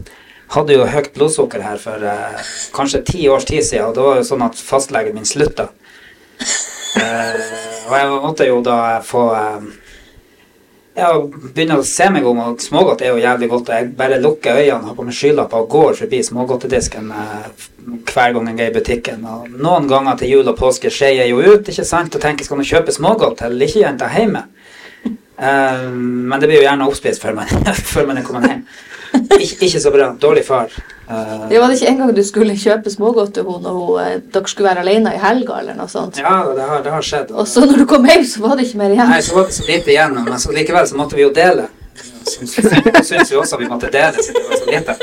hadde 0.51 0.75
jo 0.75 0.87
høyt 0.89 1.13
blodsukker 1.15 1.63
her 1.63 1.79
for 1.81 2.03
eh, 2.03 2.49
kanskje 2.75 3.03
ti 3.07 3.27
års 3.31 3.47
tid 3.49 3.63
siden, 3.63 3.89
og 3.89 3.95
det 3.95 4.07
var 4.07 4.19
jo 4.19 4.27
sånn 4.27 4.47
at 4.47 4.59
fastlegen 4.59 5.15
min 5.15 5.27
slutta. 5.27 5.69
Eh, 6.99 7.45
og 7.87 7.95
jeg 7.95 8.09
måtte 8.25 8.47
jo 8.49 8.59
da 8.65 8.79
få 9.05 9.23
eh, 9.37 9.69
ja, 10.97 11.11
begynne 11.23 11.79
å 11.79 11.85
se 11.87 12.07
meg 12.11 12.25
om, 12.27 12.39
og 12.43 12.63
smågodt 12.63 13.03
er 13.05 13.13
jo 13.13 13.21
jævlig 13.21 13.49
godt. 13.51 13.69
og 13.69 13.75
Jeg 13.77 13.91
bare 13.97 14.19
lukker 14.21 14.59
øynene, 14.59 14.89
har 14.89 14.97
på 14.97 15.05
meg 15.07 15.15
skylapper 15.15 15.63
og 15.63 15.71
går 15.71 15.99
forbi 16.01 16.21
smågodtedisken 16.27 17.11
eh, 17.15 17.67
hver 18.11 18.35
gang 18.35 18.51
jeg 18.51 18.65
er 18.65 18.71
i 18.73 18.75
butikken. 18.75 19.25
Og 19.25 19.55
noen 19.55 19.87
ganger 19.91 20.19
til 20.19 20.35
jul 20.35 20.51
og 20.51 20.59
påske 20.59 20.91
skeier 20.91 21.23
jeg 21.23 21.33
jo 21.33 21.41
ut 21.41 21.71
ikke 21.71 21.87
sant, 21.87 22.15
og 22.15 22.23
tenker 22.23 22.47
skal 22.47 22.59
man 22.59 22.67
kjøpe 22.67 22.95
smågodt 22.95 23.39
til 23.43 23.55
lillejenta 23.61 24.11
hjemme. 24.11 24.45
Eh, 25.07 25.87
men 25.95 26.37
det 26.39 26.49
blir 26.49 26.59
jo 26.59 26.67
gjerne 26.67 26.89
oppspist 26.89 27.23
før 27.23 27.39
man, 27.39 27.55
før 27.93 28.11
man 28.11 28.19
er 28.19 28.27
kommet 28.27 28.49
hjem. 28.49 28.65
Ik 29.13 29.61
ikke 29.61 29.79
så 29.79 29.91
bra. 29.91 30.11
Dårlig 30.21 30.43
far. 30.45 30.71
Uh, 31.09 31.49
Det 31.49 31.59
var 31.59 31.67
det 31.67 31.77
ikke 31.81 31.89
engang 31.91 32.13
du 32.15 32.23
skulle 32.23 32.53
kjøpe 32.55 32.91
smågodt 32.93 33.33
til 33.35 33.43
henne, 33.43 33.61
når 33.65 33.73
hun, 33.79 33.99
eh, 34.03 34.19
dere 34.33 34.47
skulle 34.47 34.69
være 34.69 34.83
alene 34.85 35.11
i 35.15 35.19
helga 35.19 35.59
eller 35.59 35.75
noe 35.75 35.91
sånt. 35.91 36.17
ja, 36.21 36.35
det 36.55 36.67
har, 36.69 36.83
det 36.85 36.93
har 36.93 37.01
skjedd. 37.03 37.31
Og 37.35 37.47
så 37.47 37.65
når 37.65 37.81
du 37.83 37.85
kom 37.89 38.05
hjem, 38.07 38.23
så 38.25 38.43
var 38.45 38.55
det 38.55 38.67
ikke 38.69 38.77
mer 38.83 38.95
igjen. 38.95 39.09
Nei, 39.11 39.21
så 39.25 39.35
var 39.35 39.49
det 39.49 39.57
så 39.57 39.67
lite 39.67 39.91
igjen, 39.91 40.15
men 40.23 40.39
så 40.39 40.55
likevel 40.55 40.87
så 40.87 40.95
måtte 40.99 41.19
vi 41.19 41.25
jo 41.25 41.33
dele. 41.35 41.67
Syns, 42.31 42.53
syntes 42.55 43.31
vi 43.31 43.35
også 43.41 43.57
vi 43.59 43.67
måtte 43.67 43.89
dele 43.91 44.21
siden 44.23 44.39
det 44.39 44.49
var 44.49 44.61
så 44.61 44.71
lite. 44.71 44.95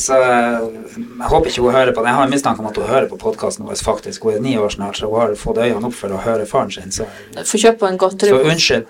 Så 0.00 0.14
eh, 0.14 0.60
jeg 0.96 1.28
håper 1.32 1.50
ikke 1.50 1.62
hun 1.64 1.74
hører 1.74 1.92
på 1.94 2.02
det. 2.02 2.08
Jeg 2.12 2.18
har 2.20 2.28
en 2.28 2.30
mistanke 2.30 2.62
om 2.62 2.68
at 2.70 2.76
hun 2.76 2.86
hører 2.88 3.08
på 3.08 3.16
podkasten 3.20 3.66
vår 3.66 3.80
faktisk. 3.84 4.22
Hun 4.24 4.34
er 4.38 4.40
ni 4.44 4.56
år 4.58 4.68
snart, 4.76 4.96
så 5.00 5.08
hun 5.10 5.20
har 5.20 5.34
fått 5.38 5.58
øynene 5.58 5.86
opp 5.88 5.96
for 5.96 6.12
å 6.12 6.20
høre 6.24 6.46
faren 6.46 6.70
sin. 6.72 6.92
Så, 6.94 7.08
så 7.44 8.40
unnskyld. 8.52 8.86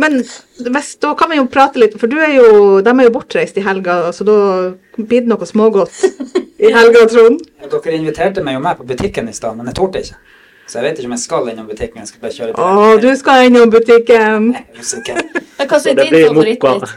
Men 0.00 0.20
hvis, 0.22 0.90
da 1.02 1.14
kan 1.18 1.30
vi 1.32 1.38
jo 1.38 1.46
prate 1.50 1.80
litt, 1.82 1.96
for 2.00 2.10
du 2.10 2.18
er 2.22 2.34
jo, 2.36 2.48
de 2.84 2.92
er 2.92 3.08
jo 3.08 3.14
bortreist 3.14 3.58
i 3.60 3.64
helga, 3.64 4.00
så 4.16 4.26
da 4.28 4.36
blir 4.98 5.24
det 5.24 5.30
noe 5.30 5.48
smågodt 5.48 6.00
i 6.58 6.72
helga, 6.74 7.06
Trond. 7.10 7.42
Ja, 7.62 7.70
Dere 7.72 7.96
inviterte 7.98 8.44
meg 8.44 8.58
jo 8.58 8.64
med 8.64 8.80
på 8.80 8.86
butikken 8.88 9.28
i 9.30 9.36
stad, 9.36 9.56
men 9.58 9.70
jeg 9.70 9.78
torde 9.80 10.04
ikke. 10.04 10.20
Så 10.66 10.78
jeg 10.78 10.86
vet 10.86 10.98
ikke 11.00 11.08
om 11.10 11.14
jeg 11.16 11.22
skal 11.24 11.48
innom 11.52 11.66
butikken. 11.68 12.00
Jeg 12.00 12.08
skal 12.08 12.22
bare 12.22 12.36
kjøre 12.38 12.54
Å, 12.56 12.68
til 12.96 13.02
du 13.04 13.18
skal 13.20 13.48
innom 13.50 13.72
butikken. 13.72 14.46
Hva 15.60 15.80
er 15.80 15.82
det 15.84 15.96
din 15.98 16.14
blir 16.14 16.28
favorittbit? 16.30 16.64
mokka. 16.64 16.92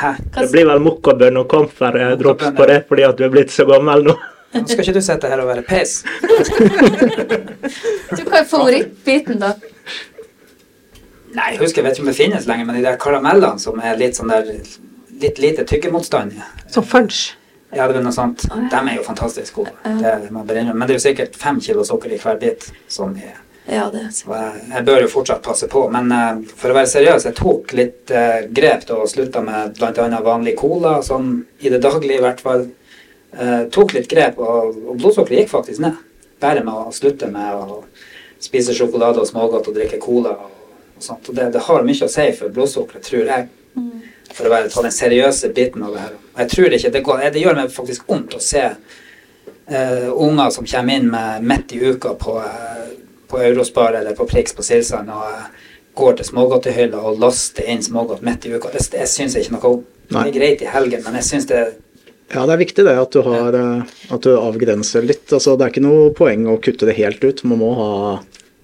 Hæ? 0.00 0.10
Det 0.38 0.46
blir 0.52 0.68
vel 0.70 0.80
mokkabønn 0.84 1.40
og 1.40 1.48
kamferdrops 1.50 2.52
på 2.56 2.68
det 2.70 2.78
fordi 2.88 3.04
at 3.08 3.18
du 3.18 3.24
er 3.26 3.32
blitt 3.34 3.52
så 3.52 3.66
gammel 3.68 4.06
nå. 4.06 4.14
Nå 4.54 4.62
skal 4.66 4.82
ikke 4.82 4.96
du 4.96 5.02
sitte 5.04 5.28
her 5.30 5.42
og 5.42 5.50
være 5.50 5.66
peis. 5.66 6.00
Du, 8.10 8.24
Hva 8.26 8.40
er 8.40 8.46
favorittbiten, 8.50 9.38
da? 9.38 9.52
Nei, 11.34 11.52
jeg 11.54 11.60
husker, 11.60 11.80
jeg 11.80 11.86
vet 11.86 11.98
ikke 11.98 12.04
om 12.04 12.10
det 12.10 12.18
finnes 12.18 12.46
lenger, 12.48 12.66
men 12.66 12.78
de 12.78 12.86
der 12.86 12.96
karamellene 13.00 13.62
som 13.62 13.78
er 13.82 13.98
litt 14.00 14.18
sånn 14.18 14.32
der 14.32 14.54
Litt 15.20 15.36
lite 15.36 15.66
tykkemotstand. 15.68 16.32
Som 16.72 16.84
fudge. 16.88 17.34
Ja, 17.76 17.84
det 17.90 17.98
er 18.00 18.04
noe 18.06 18.14
sånt. 18.14 18.46
De 18.48 18.78
er 18.78 18.96
jo 18.96 19.04
fantastisk 19.04 19.60
gode. 19.60 19.74
Det 19.84 20.14
bare. 20.32 20.62
Men 20.72 20.86
det 20.86 20.94
er 20.94 20.98
jo 20.98 21.02
sikkert 21.04 21.36
fem 21.38 21.60
kilo 21.60 21.84
sukker 21.84 22.14
i 22.14 22.18
hver 22.18 22.38
bit. 22.40 22.64
Sånn 22.90 23.18
i... 23.20 23.28
Ja, 23.70 23.84
det 23.92 24.00
er 24.00 24.14
Og 24.26 24.32
jeg, 24.34 24.62
jeg 24.72 24.86
bør 24.88 25.04
jo 25.04 25.10
fortsatt 25.12 25.42
passe 25.44 25.68
på. 25.70 25.84
Men 25.92 26.10
uh, 26.10 26.40
for 26.58 26.72
å 26.72 26.78
være 26.78 26.90
seriøs, 26.90 27.26
jeg 27.28 27.36
tok 27.38 27.74
litt 27.76 28.10
uh, 28.16 28.40
grep 28.50 28.86
da 28.88 28.96
og 29.02 29.10
slutta 29.12 29.42
med 29.44 29.76
bl.a. 29.76 30.22
vanlig 30.24 30.56
cola, 30.58 30.96
sånn 31.06 31.34
i 31.60 31.70
det 31.70 31.82
daglige 31.84 32.18
i 32.18 32.24
hvert 32.24 32.40
fall. 32.42 32.64
Uh, 33.36 33.68
tok 33.70 33.94
litt 33.94 34.08
grep, 34.10 34.40
og, 34.42 34.80
og 34.88 34.96
blodsukkeret 34.98 35.44
gikk 35.44 35.52
faktisk 35.52 35.84
ned. 35.84 36.00
Bare 36.42 36.64
med 36.64 36.72
å 36.72 36.96
slutte 36.96 37.28
med 37.30 37.60
å 37.60 37.82
spise 38.40 38.74
sjokolade 38.74 39.20
og 39.20 39.28
smågodt 39.28 39.68
og 39.68 39.76
drikke 39.76 40.00
cola. 40.02 40.32
og, 40.32 40.59
og 41.00 41.08
sånt. 41.08 41.32
Og 41.32 41.36
det, 41.36 41.48
det 41.56 41.64
har 41.66 41.86
mye 41.86 42.06
å 42.06 42.12
si 42.12 42.28
for 42.36 42.52
blodsukkeret, 42.54 43.06
tror 43.06 43.32
jeg. 43.32 43.48
For 44.30 44.46
å 44.46 44.52
være, 44.52 44.70
ta 44.70 44.84
den 44.84 44.94
seriøse 44.94 45.50
biten 45.54 45.82
av 45.86 45.94
det 45.94 46.04
her. 46.04 46.16
Og 46.34 46.42
jeg 46.44 46.52
tror 46.52 46.76
ikke, 46.76 46.92
det, 46.94 47.02
går, 47.06 47.24
det 47.34 47.42
gjør 47.42 47.58
meg 47.58 47.72
faktisk 47.74 48.06
vondt 48.10 48.36
å 48.36 48.42
se 48.42 48.62
uh, 48.70 50.08
unger 50.14 50.52
som 50.54 50.68
kommer 50.70 51.00
inn 51.00 51.10
med 51.10 51.46
midt 51.50 51.74
i 51.74 51.80
uka 51.82 52.14
på, 52.20 52.36
uh, 52.38 52.86
på 53.30 53.42
Eurospar 53.42 53.98
eller 54.00 54.14
på 54.18 54.28
Prix 54.30 54.54
på 54.54 54.64
Silsand 54.66 55.10
og 55.10 55.26
uh, 55.26 55.68
går 55.98 56.20
til 56.20 56.30
smågodtehylla 56.30 57.02
og 57.10 57.18
laster 57.22 57.66
inn 57.72 57.82
smågodt 57.82 58.22
midt 58.26 58.46
i 58.46 58.54
uka. 58.54 58.70
Det, 58.72 58.86
det 58.94 59.08
syns 59.10 59.34
jeg 59.34 59.48
ikke 59.48 59.58
noe 59.58 59.72
om. 59.74 59.86
Det 60.10 60.26
er 60.26 60.34
greit 60.34 60.62
i 60.62 60.70
helgen, 60.70 61.02
men 61.06 61.18
jeg 61.20 61.26
syns 61.26 61.50
det 61.50 61.60
Ja, 62.30 62.44
det 62.46 62.54
er 62.54 62.60
viktig 62.60 62.84
det 62.86 62.94
at 62.94 63.14
du, 63.14 63.24
har, 63.26 63.56
at 64.14 64.22
du 64.22 64.30
avgrenser 64.36 65.02
litt. 65.02 65.26
Altså, 65.34 65.56
det 65.58 65.66
er 65.66 65.72
ikke 65.74 65.82
noe 65.82 66.12
poeng 66.14 66.46
å 66.50 66.60
kutte 66.62 66.86
det 66.86 66.94
helt 66.98 67.22
ut. 67.26 67.42
Man 67.50 67.58
må 67.58 67.70
ha, 67.74 67.90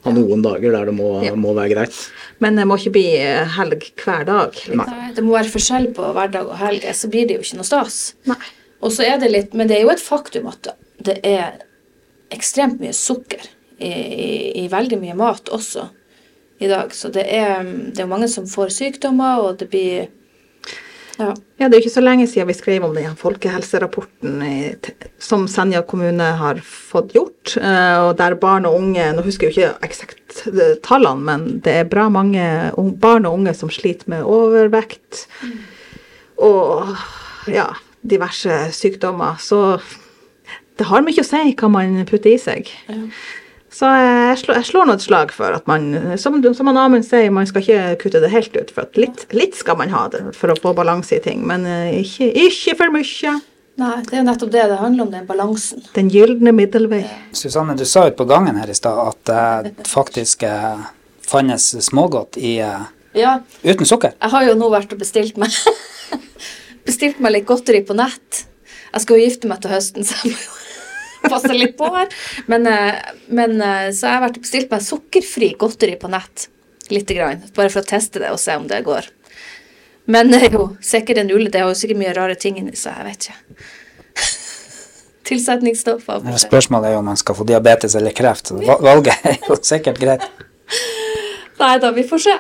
ha 0.07 0.13
noen 0.17 0.43
dager 0.45 0.73
der 0.79 0.89
det 0.91 0.95
må, 0.97 1.11
Ja. 1.27 1.35
må 1.39 1.53
være 1.57 1.75
greit. 1.75 1.99
Men 2.43 2.57
det 2.61 2.67
må 2.69 2.77
ikke 2.81 2.95
bli 2.97 3.05
eh, 3.21 3.45
helg 3.59 3.85
hver 4.05 4.25
dag. 4.29 4.53
liksom. 4.55 4.83
Nei, 4.87 5.11
det 5.17 5.25
må 5.27 5.37
være 5.37 5.53
forskjell 5.53 5.91
på 5.97 6.13
hverdag 6.17 6.49
og 6.53 6.57
helg, 6.63 6.87
så 6.97 7.11
blir 7.13 7.27
det 7.29 7.37
jo 7.39 7.45
ikke 7.45 7.61
noe 7.61 7.69
stas. 7.69 8.01
Nei. 8.31 8.39
Og 8.85 8.93
så 8.93 9.07
er 9.09 9.19
det 9.23 9.31
litt, 9.33 9.55
Men 9.57 9.69
det 9.71 9.79
er 9.79 9.87
jo 9.87 9.93
et 9.95 10.03
faktum 10.05 10.47
at 10.51 10.69
det 11.03 11.21
er 11.25 11.59
ekstremt 12.35 12.81
mye 12.83 12.93
sukker 12.97 13.45
i, 13.79 13.89
i, 13.91 14.65
i 14.65 14.69
veldig 14.73 14.99
mye 15.01 15.15
mat 15.17 15.49
også 15.53 15.89
i 16.61 16.69
dag. 16.71 16.93
Så 16.97 17.11
det 17.13 17.25
er, 17.29 17.63
det 17.93 18.01
er 18.05 18.11
mange 18.11 18.29
som 18.33 18.47
får 18.49 18.73
sykdommer, 18.75 19.43
og 19.45 19.59
det 19.61 19.69
blir 19.73 20.09
Ja. 21.17 21.31
Ja, 21.57 21.69
Det 21.69 21.77
er 21.77 21.81
jo 21.81 21.85
ikke 21.87 21.95
så 21.95 22.03
lenge 22.05 22.27
siden 22.29 22.49
vi 22.51 22.55
skrev 22.59 22.85
om 22.85 22.95
den 22.95 23.15
folkehelserapporten 23.17 24.43
i, 24.45 24.57
som 25.19 25.47
Senja 25.49 25.81
kommune 25.89 26.27
har 26.37 26.61
fått 26.61 27.15
gjort. 27.17 27.57
eh, 27.57 27.99
og 28.05 28.19
der 28.19 28.35
barn 28.35 28.67
og 28.69 28.75
unge 28.77 29.07
Nå 29.17 29.23
husker 29.25 29.49
jeg 29.49 29.55
jo 29.57 29.63
ikke 29.71 29.87
eksakt 29.89 30.43
eh, 30.53 30.75
tallene, 30.85 31.25
men 31.25 31.47
det 31.65 31.73
er 31.73 31.89
bra 31.89 32.09
mange 32.13 32.45
barn 33.01 33.25
og 33.27 33.39
unge 33.39 33.55
som 33.57 33.71
sliter 33.73 34.09
med 34.13 34.25
overvekt 34.29 35.27
og 36.37 36.93
ja, 37.49 37.71
diverse 38.05 38.53
sykdommer. 38.77 39.39
Så 39.41 39.81
det 40.77 40.87
har 40.91 41.01
mye 41.01 41.23
å 41.23 41.25
si 41.25 41.55
hva 41.57 41.71
man 41.73 42.03
putter 42.05 42.35
i 42.35 42.39
seg. 42.39 42.69
Så 43.77 43.89
jeg 43.93 44.39
slår, 44.41 44.57
jeg 44.63 44.69
slår 44.71 44.87
nå 44.89 44.95
et 44.97 45.05
slag 45.05 45.33
for 45.37 45.53
at 45.53 45.67
man, 45.69 45.91
som, 46.21 46.39
som 46.57 46.71
Amund 46.73 47.05
sier, 47.05 47.29
man 47.35 47.49
skal 47.49 47.61
ikke 47.61 47.81
kutte 48.01 48.23
det 48.23 48.31
helt 48.33 48.55
ut. 48.57 48.71
For 48.73 48.87
at 48.87 48.97
litt, 48.97 49.27
litt 49.37 49.59
skal 49.59 49.77
man 49.77 49.93
ha 49.93 50.07
det 50.13 50.23
for 50.37 50.53
å 50.53 50.57
få 50.63 50.73
balanse 50.79 51.19
i 51.19 51.21
ting, 51.25 51.43
men 51.49 51.67
eh, 51.69 51.99
ikke, 52.01 52.31
ikke 52.47 52.77
for 52.79 52.95
mye. 52.95 53.35
Nei, 53.77 53.93
det 54.09 54.15
er 54.15 54.23
jo 54.23 54.27
nettopp 54.31 54.53
det 54.55 54.65
det 54.71 54.79
handler 54.81 55.05
om, 55.05 55.11
den 55.13 55.27
balansen. 55.29 55.83
Den 55.93 56.09
gylne 56.09 56.55
middelvei. 56.57 57.03
Susanne, 57.37 57.77
du 57.77 57.85
sa 57.85 58.07
ute 58.07 58.17
på 58.17 58.25
gangen 58.31 58.57
her 58.57 58.73
i 58.73 58.77
stad 58.79 58.97
at 59.03 59.21
det 59.29 59.89
faktisk 59.91 60.47
eh, 60.49 60.87
fannes 61.29 61.69
smågodt 61.85 62.41
i, 62.41 62.57
eh, 62.65 62.87
Ja, 63.17 63.39
uten 63.65 63.89
sukker. 63.89 64.17
jeg 64.17 64.33
har 64.33 64.49
jo 64.49 64.57
nå 64.57 64.71
vært 64.73 64.97
og 64.97 65.05
bestilt 65.05 65.37
meg 65.41 65.53
Bestilt 66.87 67.21
meg 67.21 67.35
litt 67.35 67.47
godteri 67.49 67.81
på 67.85 67.97
nett. 67.99 68.47
Jeg 68.95 69.05
skal 69.05 69.19
jo 69.19 69.25
gifte 69.27 69.49
meg 69.51 69.61
til 69.61 69.73
høsten, 69.75 70.07
så 70.07 70.17
jeg 70.23 70.33
må 70.33 70.39
jo 70.41 70.66
passe 71.33 71.53
litt 71.55 71.77
på 71.79 71.89
her. 71.95 72.13
Men, 72.51 72.67
eh, 72.71 73.01
men 73.29 73.59
eh, 73.61 73.89
så 73.91 74.09
jeg 74.09 74.15
har 74.15 74.25
vært 74.27 74.41
bestilt 74.43 74.73
meg 74.73 74.85
sukkerfri 74.87 75.53
godteri 75.59 75.97
på 76.01 76.11
nett. 76.13 76.49
Lite 76.93 77.17
grann. 77.19 77.45
Bare 77.57 77.73
for 77.73 77.83
å 77.83 77.89
teste 77.89 78.23
det 78.23 78.31
og 78.31 78.41
se 78.41 78.55
om 78.57 78.67
det 78.71 78.85
går. 78.87 79.09
Men 80.07 80.31
er 80.39 80.53
jo 80.55 80.69
sikkert 80.85 81.19
en 81.23 81.33
ulle. 81.35 81.51
Det 81.51 81.65
har 81.65 81.73
jo 81.73 81.79
sikkert 81.79 82.01
mye 82.05 82.15
rare 82.15 82.39
ting 82.39 82.61
inni 82.61 82.77
seg. 82.79 82.95
Jeg 83.01 83.09
vet 83.09 83.29
ikke. 83.29 83.69
tilsetningsstoffer. 85.31 86.23
Men 86.25 86.39
Spørsmålet 86.39 86.91
er 86.91 86.97
jo 86.97 87.03
om 87.03 87.11
man 87.11 87.19
skal 87.19 87.39
få 87.39 87.47
diabetes 87.49 87.99
eller 87.99 88.15
kreft. 88.15 88.55
Valget 88.55 89.27
er 89.27 89.41
jo 89.49 89.59
sikkert 89.59 89.99
greit. 90.03 90.27
Nei 91.57 91.77
da, 91.83 91.91
vi 91.97 92.05
får 92.07 92.23
se. 92.23 92.37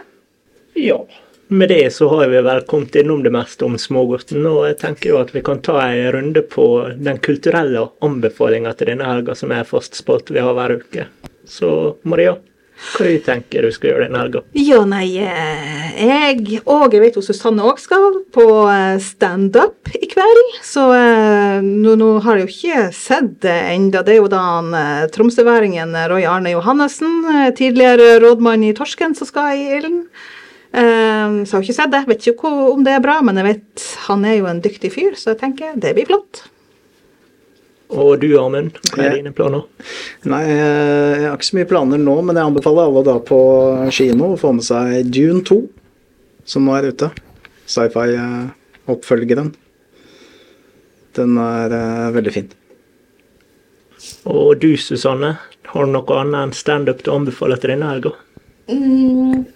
Ja. 0.76 1.00
Med 1.48 1.68
det 1.68 1.92
så 1.94 2.08
har 2.08 2.28
vi 2.28 2.40
vel 2.42 2.60
kommet 2.66 2.94
innom 2.98 3.22
det 3.22 3.30
meste 3.30 3.64
om 3.64 3.76
smågodten, 3.78 4.42
og 4.50 4.64
jeg 4.66 4.80
tenker 4.80 5.12
jo 5.12 5.20
at 5.20 5.30
vi 5.34 5.44
kan 5.46 5.60
ta 5.62 5.78
en 5.84 6.10
runde 6.16 6.42
på 6.42 6.66
den 6.98 7.20
kulturelle 7.22 7.84
anbefalinga 8.02 8.72
til 8.74 8.90
denne 8.90 9.06
helga, 9.06 9.36
som 9.38 9.54
er 9.54 9.68
fast 9.68 9.94
spalt 9.94 10.32
vi 10.34 10.42
har 10.42 10.56
hver 10.58 10.74
uke. 10.80 11.06
Så 11.46 11.70
Maria, 12.02 12.34
hva 12.76 13.06
du 13.06 13.20
tenker 13.22 13.62
du 13.62 13.70
skal 13.70 13.92
gjøre 13.92 14.08
denne 14.08 14.24
helga? 14.24 14.42
Ja, 14.58 14.80
nei, 14.90 15.06
eh, 15.22 15.86
jeg 16.02 16.64
og 16.64 16.92
jeg 16.96 17.04
vet 17.04 17.16
jo 17.16 17.22
Susanne 17.24 17.62
òg 17.64 17.78
skal 17.78 18.18
på 18.34 18.46
eh, 18.72 18.98
standup 19.06 19.94
i 19.94 20.10
kveld. 20.10 20.42
Så 20.66 20.88
eh, 20.98 21.62
nå, 21.62 21.94
nå 22.00 22.08
har 22.26 22.40
jeg 22.40 22.48
jo 22.48 22.56
ikke 22.56 22.88
sett 22.96 23.36
det 23.46 23.54
enda. 23.70 24.02
Det 24.02 24.16
er 24.16 24.18
jo 24.18 24.32
da 24.32 24.42
han 24.48 24.74
tromsøværingen 25.14 25.94
Roy 26.10 26.26
Arne 26.26 26.56
Johannessen, 26.56 27.22
tidligere 27.54 28.18
rådmann 28.26 28.66
i 28.66 28.74
Torsken, 28.74 29.14
som 29.14 29.30
skal 29.30 29.54
i 29.54 29.70
ilden. 29.78 30.02
Eh, 30.76 31.36
så 31.44 31.48
jeg 31.48 31.56
har 31.56 31.64
ikke 31.64 31.78
sett 31.78 31.94
det. 31.94 32.02
Vet 32.10 32.28
ikke 32.32 32.52
om 32.72 32.84
det 32.84 32.96
er 32.96 33.04
bra, 33.04 33.20
men 33.24 33.40
jeg 33.40 33.48
vet 33.48 33.86
han 34.08 34.26
er 34.28 34.38
jo 34.40 34.50
en 34.50 34.62
dyktig 34.64 34.92
fyr, 34.94 35.16
så 35.16 35.32
jeg 35.32 35.42
tenker 35.44 35.80
det 35.80 35.94
blir 35.96 36.08
flott. 36.10 36.44
Og 37.94 38.16
du, 38.18 38.32
Amund, 38.40 38.80
hva 38.90 39.04
er 39.06 39.20
dine 39.20 39.30
planer? 39.34 39.62
Nei, 40.26 40.42
eh, 40.50 41.12
jeg 41.22 41.28
har 41.28 41.36
ikke 41.38 41.48
så 41.48 41.58
mye 41.60 41.68
planer 41.70 42.00
nå, 42.02 42.16
men 42.26 42.38
jeg 42.38 42.50
anbefaler 42.50 42.90
alle 42.90 43.04
da 43.06 43.14
på 43.22 43.38
kino 43.94 44.32
å 44.34 44.40
få 44.40 44.50
med 44.56 44.66
seg 44.66 45.06
Dune 45.14 45.44
2, 45.46 45.60
som 46.50 46.66
nå 46.66 46.74
er 46.74 46.90
ute. 46.90 47.12
Sci-fi-oppfølgeren. 47.70 49.52
Den 51.16 51.38
er 51.40 51.78
eh, 51.78 52.08
veldig 52.18 52.34
fin. 52.34 52.50
Og 54.28 54.58
du, 54.60 54.72
Susanne, 54.82 55.36
har 55.70 55.86
du 55.86 55.94
noe 55.94 56.20
annet 56.20 56.42
enn 56.42 56.56
standup 56.58 57.06
å 57.06 57.20
anbefale 57.20 57.58
til 57.62 57.72
denne 57.72 57.94
helga? 57.94 58.16
Mm. 58.66 59.46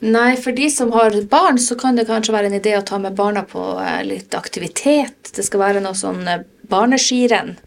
Nei, 0.00 0.36
for 0.40 0.56
de 0.56 0.70
som 0.70 0.92
har 0.92 1.12
barn, 1.28 1.58
så 1.58 1.76
kan 1.76 1.96
det 1.96 2.06
kanskje 2.08 2.32
være 2.32 2.48
en 2.48 2.56
idé 2.56 2.72
å 2.78 2.84
ta 2.86 2.96
med 2.98 3.16
barna 3.18 3.42
på 3.44 3.60
eh, 3.82 4.00
litt 4.08 4.34
aktivitet. 4.34 5.32
Det 5.36 5.44
skal 5.44 5.60
være 5.60 5.82
noe 5.84 5.96
sånn 5.98 6.24
eh, 6.24 6.46
barneskirenn 6.72 7.58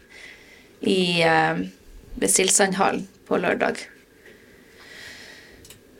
i 0.82 1.22
eh, 1.22 1.62
ved 2.18 2.32
Silsandhallen 2.32 3.06
på 3.28 3.38
lørdag. 3.38 3.78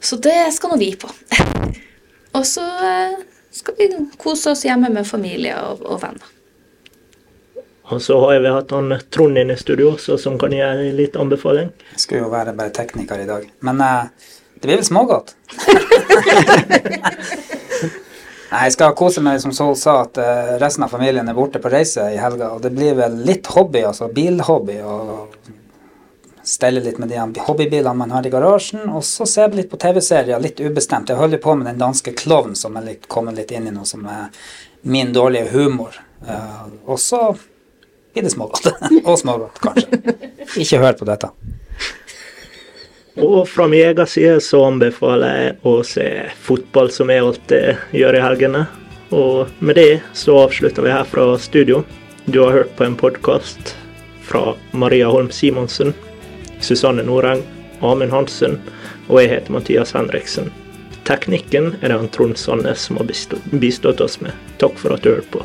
Så 0.03 0.19
det 0.19 0.51
skal 0.59 0.75
nå 0.75 0.81
vi 0.83 0.91
på. 0.99 1.09
og 2.37 2.43
så 2.51 2.67
skal 3.55 3.79
vi 3.79 3.89
kose 4.19 4.53
oss 4.53 4.67
hjemme 4.67 4.91
med 4.91 5.07
familie 5.07 5.55
og, 5.63 5.87
og 5.87 6.03
venner. 6.03 6.35
Og 7.95 8.03
så 8.03 8.17
har 8.19 8.41
vi 8.41 8.51
hatt 8.51 8.73
han 8.75 8.95
Trond 9.13 9.39
inne 9.39 9.55
i 9.55 9.61
studio 9.61 9.93
også, 9.95 10.17
som 10.19 10.39
kan 10.41 10.53
gi 10.53 10.63
en 10.65 10.83
litt 10.99 11.15
anbefaling. 11.21 11.71
Jeg 11.95 12.09
skal 12.09 12.25
jo 12.25 12.31
være 12.33 12.57
bare 12.57 12.73
tekniker 12.75 13.23
i 13.23 13.29
dag. 13.29 13.47
Men 13.63 13.83
eh, 13.85 14.33
det 14.65 14.69
blir 14.71 14.79
vel 14.81 14.87
smågodt. 14.87 15.35
Nei, 18.55 18.63
jeg 18.65 18.73
skal 18.73 18.95
kose 18.97 19.21
meg, 19.21 19.43
som 19.43 19.53
Sol 19.53 19.75
sa, 19.77 19.99
at 20.07 20.17
eh, 20.23 20.55
resten 20.63 20.87
av 20.87 20.93
familien 20.95 21.29
er 21.29 21.37
borte 21.37 21.61
på 21.61 21.69
reise 21.69 22.07
i 22.15 22.17
helga. 22.17 22.55
Og 22.55 22.63
det 22.65 22.71
blir 22.73 22.95
vel 22.97 23.19
litt 23.27 23.51
hobby, 23.53 23.83
altså 23.85 24.09
bilhobby. 24.15 24.79
og 24.81 25.35
Stelle 26.49 26.81
litt 26.81 26.97
med 27.03 27.13
de 27.13 27.45
hobbybilene 27.45 27.93
man 27.99 28.15
har 28.17 28.25
i 28.25 28.33
garasjen. 28.33 28.87
Og 28.89 29.05
så 29.05 29.27
ser 29.29 29.51
vi 29.53 29.61
litt 29.61 29.69
på 29.73 29.81
TV-serier, 29.83 30.41
litt 30.41 30.63
ubestemt. 30.65 31.13
Jeg 31.13 31.21
holder 31.21 31.43
på 31.45 31.59
med 31.61 31.69
den 31.69 31.83
danske 31.83 32.17
klovnen 32.17 32.57
som 32.57 32.81
er 32.81 32.89
litt, 32.89 33.05
kommet 33.13 33.37
litt 33.37 33.53
inn 33.53 33.69
i 33.69 33.75
noe 33.75 33.85
som 33.91 34.07
er 34.09 34.33
min 34.89 35.13
dårlige 35.13 35.53
humor. 35.53 36.01
Eh, 36.25 36.65
og 36.89 37.03
så 37.05 37.35
blir 38.17 38.25
det 38.25 38.33
smågodt. 38.33 38.73
og 39.11 39.21
smågodt, 39.21 39.61
kanskje. 39.61 40.01
Ikke 40.65 40.81
hør 40.87 40.97
på 41.03 41.11
dette. 41.13 41.35
Og 43.17 43.49
fra 43.49 43.69
min 43.69 43.87
egen 43.87 44.07
side 44.07 44.41
så 44.43 44.65
anbefaler 44.67 45.37
jeg 45.39 45.53
å 45.63 45.75
se 45.87 46.07
fotball, 46.43 46.91
som 46.91 47.13
jeg 47.13 47.23
alltid 47.23 47.95
gjør 47.95 48.19
i 48.19 48.23
helgene. 48.25 48.65
Og 49.15 49.53
med 49.63 49.79
det 49.79 50.01
så 50.19 50.41
avslutter 50.49 50.83
vi 50.83 50.91
her 50.91 51.07
fra 51.07 51.29
studio. 51.39 51.85
Du 52.25 52.41
har 52.43 52.57
hørt 52.57 52.75
på 52.77 52.85
en 52.85 52.99
podkast 52.99 53.77
fra 54.25 54.57
Maria 54.73 55.07
Holm 55.13 55.31
Simonsen, 55.31 55.95
Susanne 56.61 57.05
Noreng, 57.07 57.45
Amund 57.81 58.11
Hansen, 58.11 58.59
og 59.07 59.21
jeg 59.23 59.35
heter 59.37 59.55
Mathias 59.55 59.95
Henriksen. 59.95 60.51
Teknikken 61.05 61.75
er 61.83 61.93
det 61.93 62.01
han 62.01 62.09
Trond 62.09 62.39
Sandnes 62.41 62.89
som 62.89 62.99
har 62.99 63.07
bistått, 63.07 64.01
oss 64.01 64.23
med. 64.25 64.33
Takk 64.59 64.81
for 64.81 64.97
at 64.97 65.05
du 65.05 65.13
hørte 65.13 65.31
på. 65.37 65.45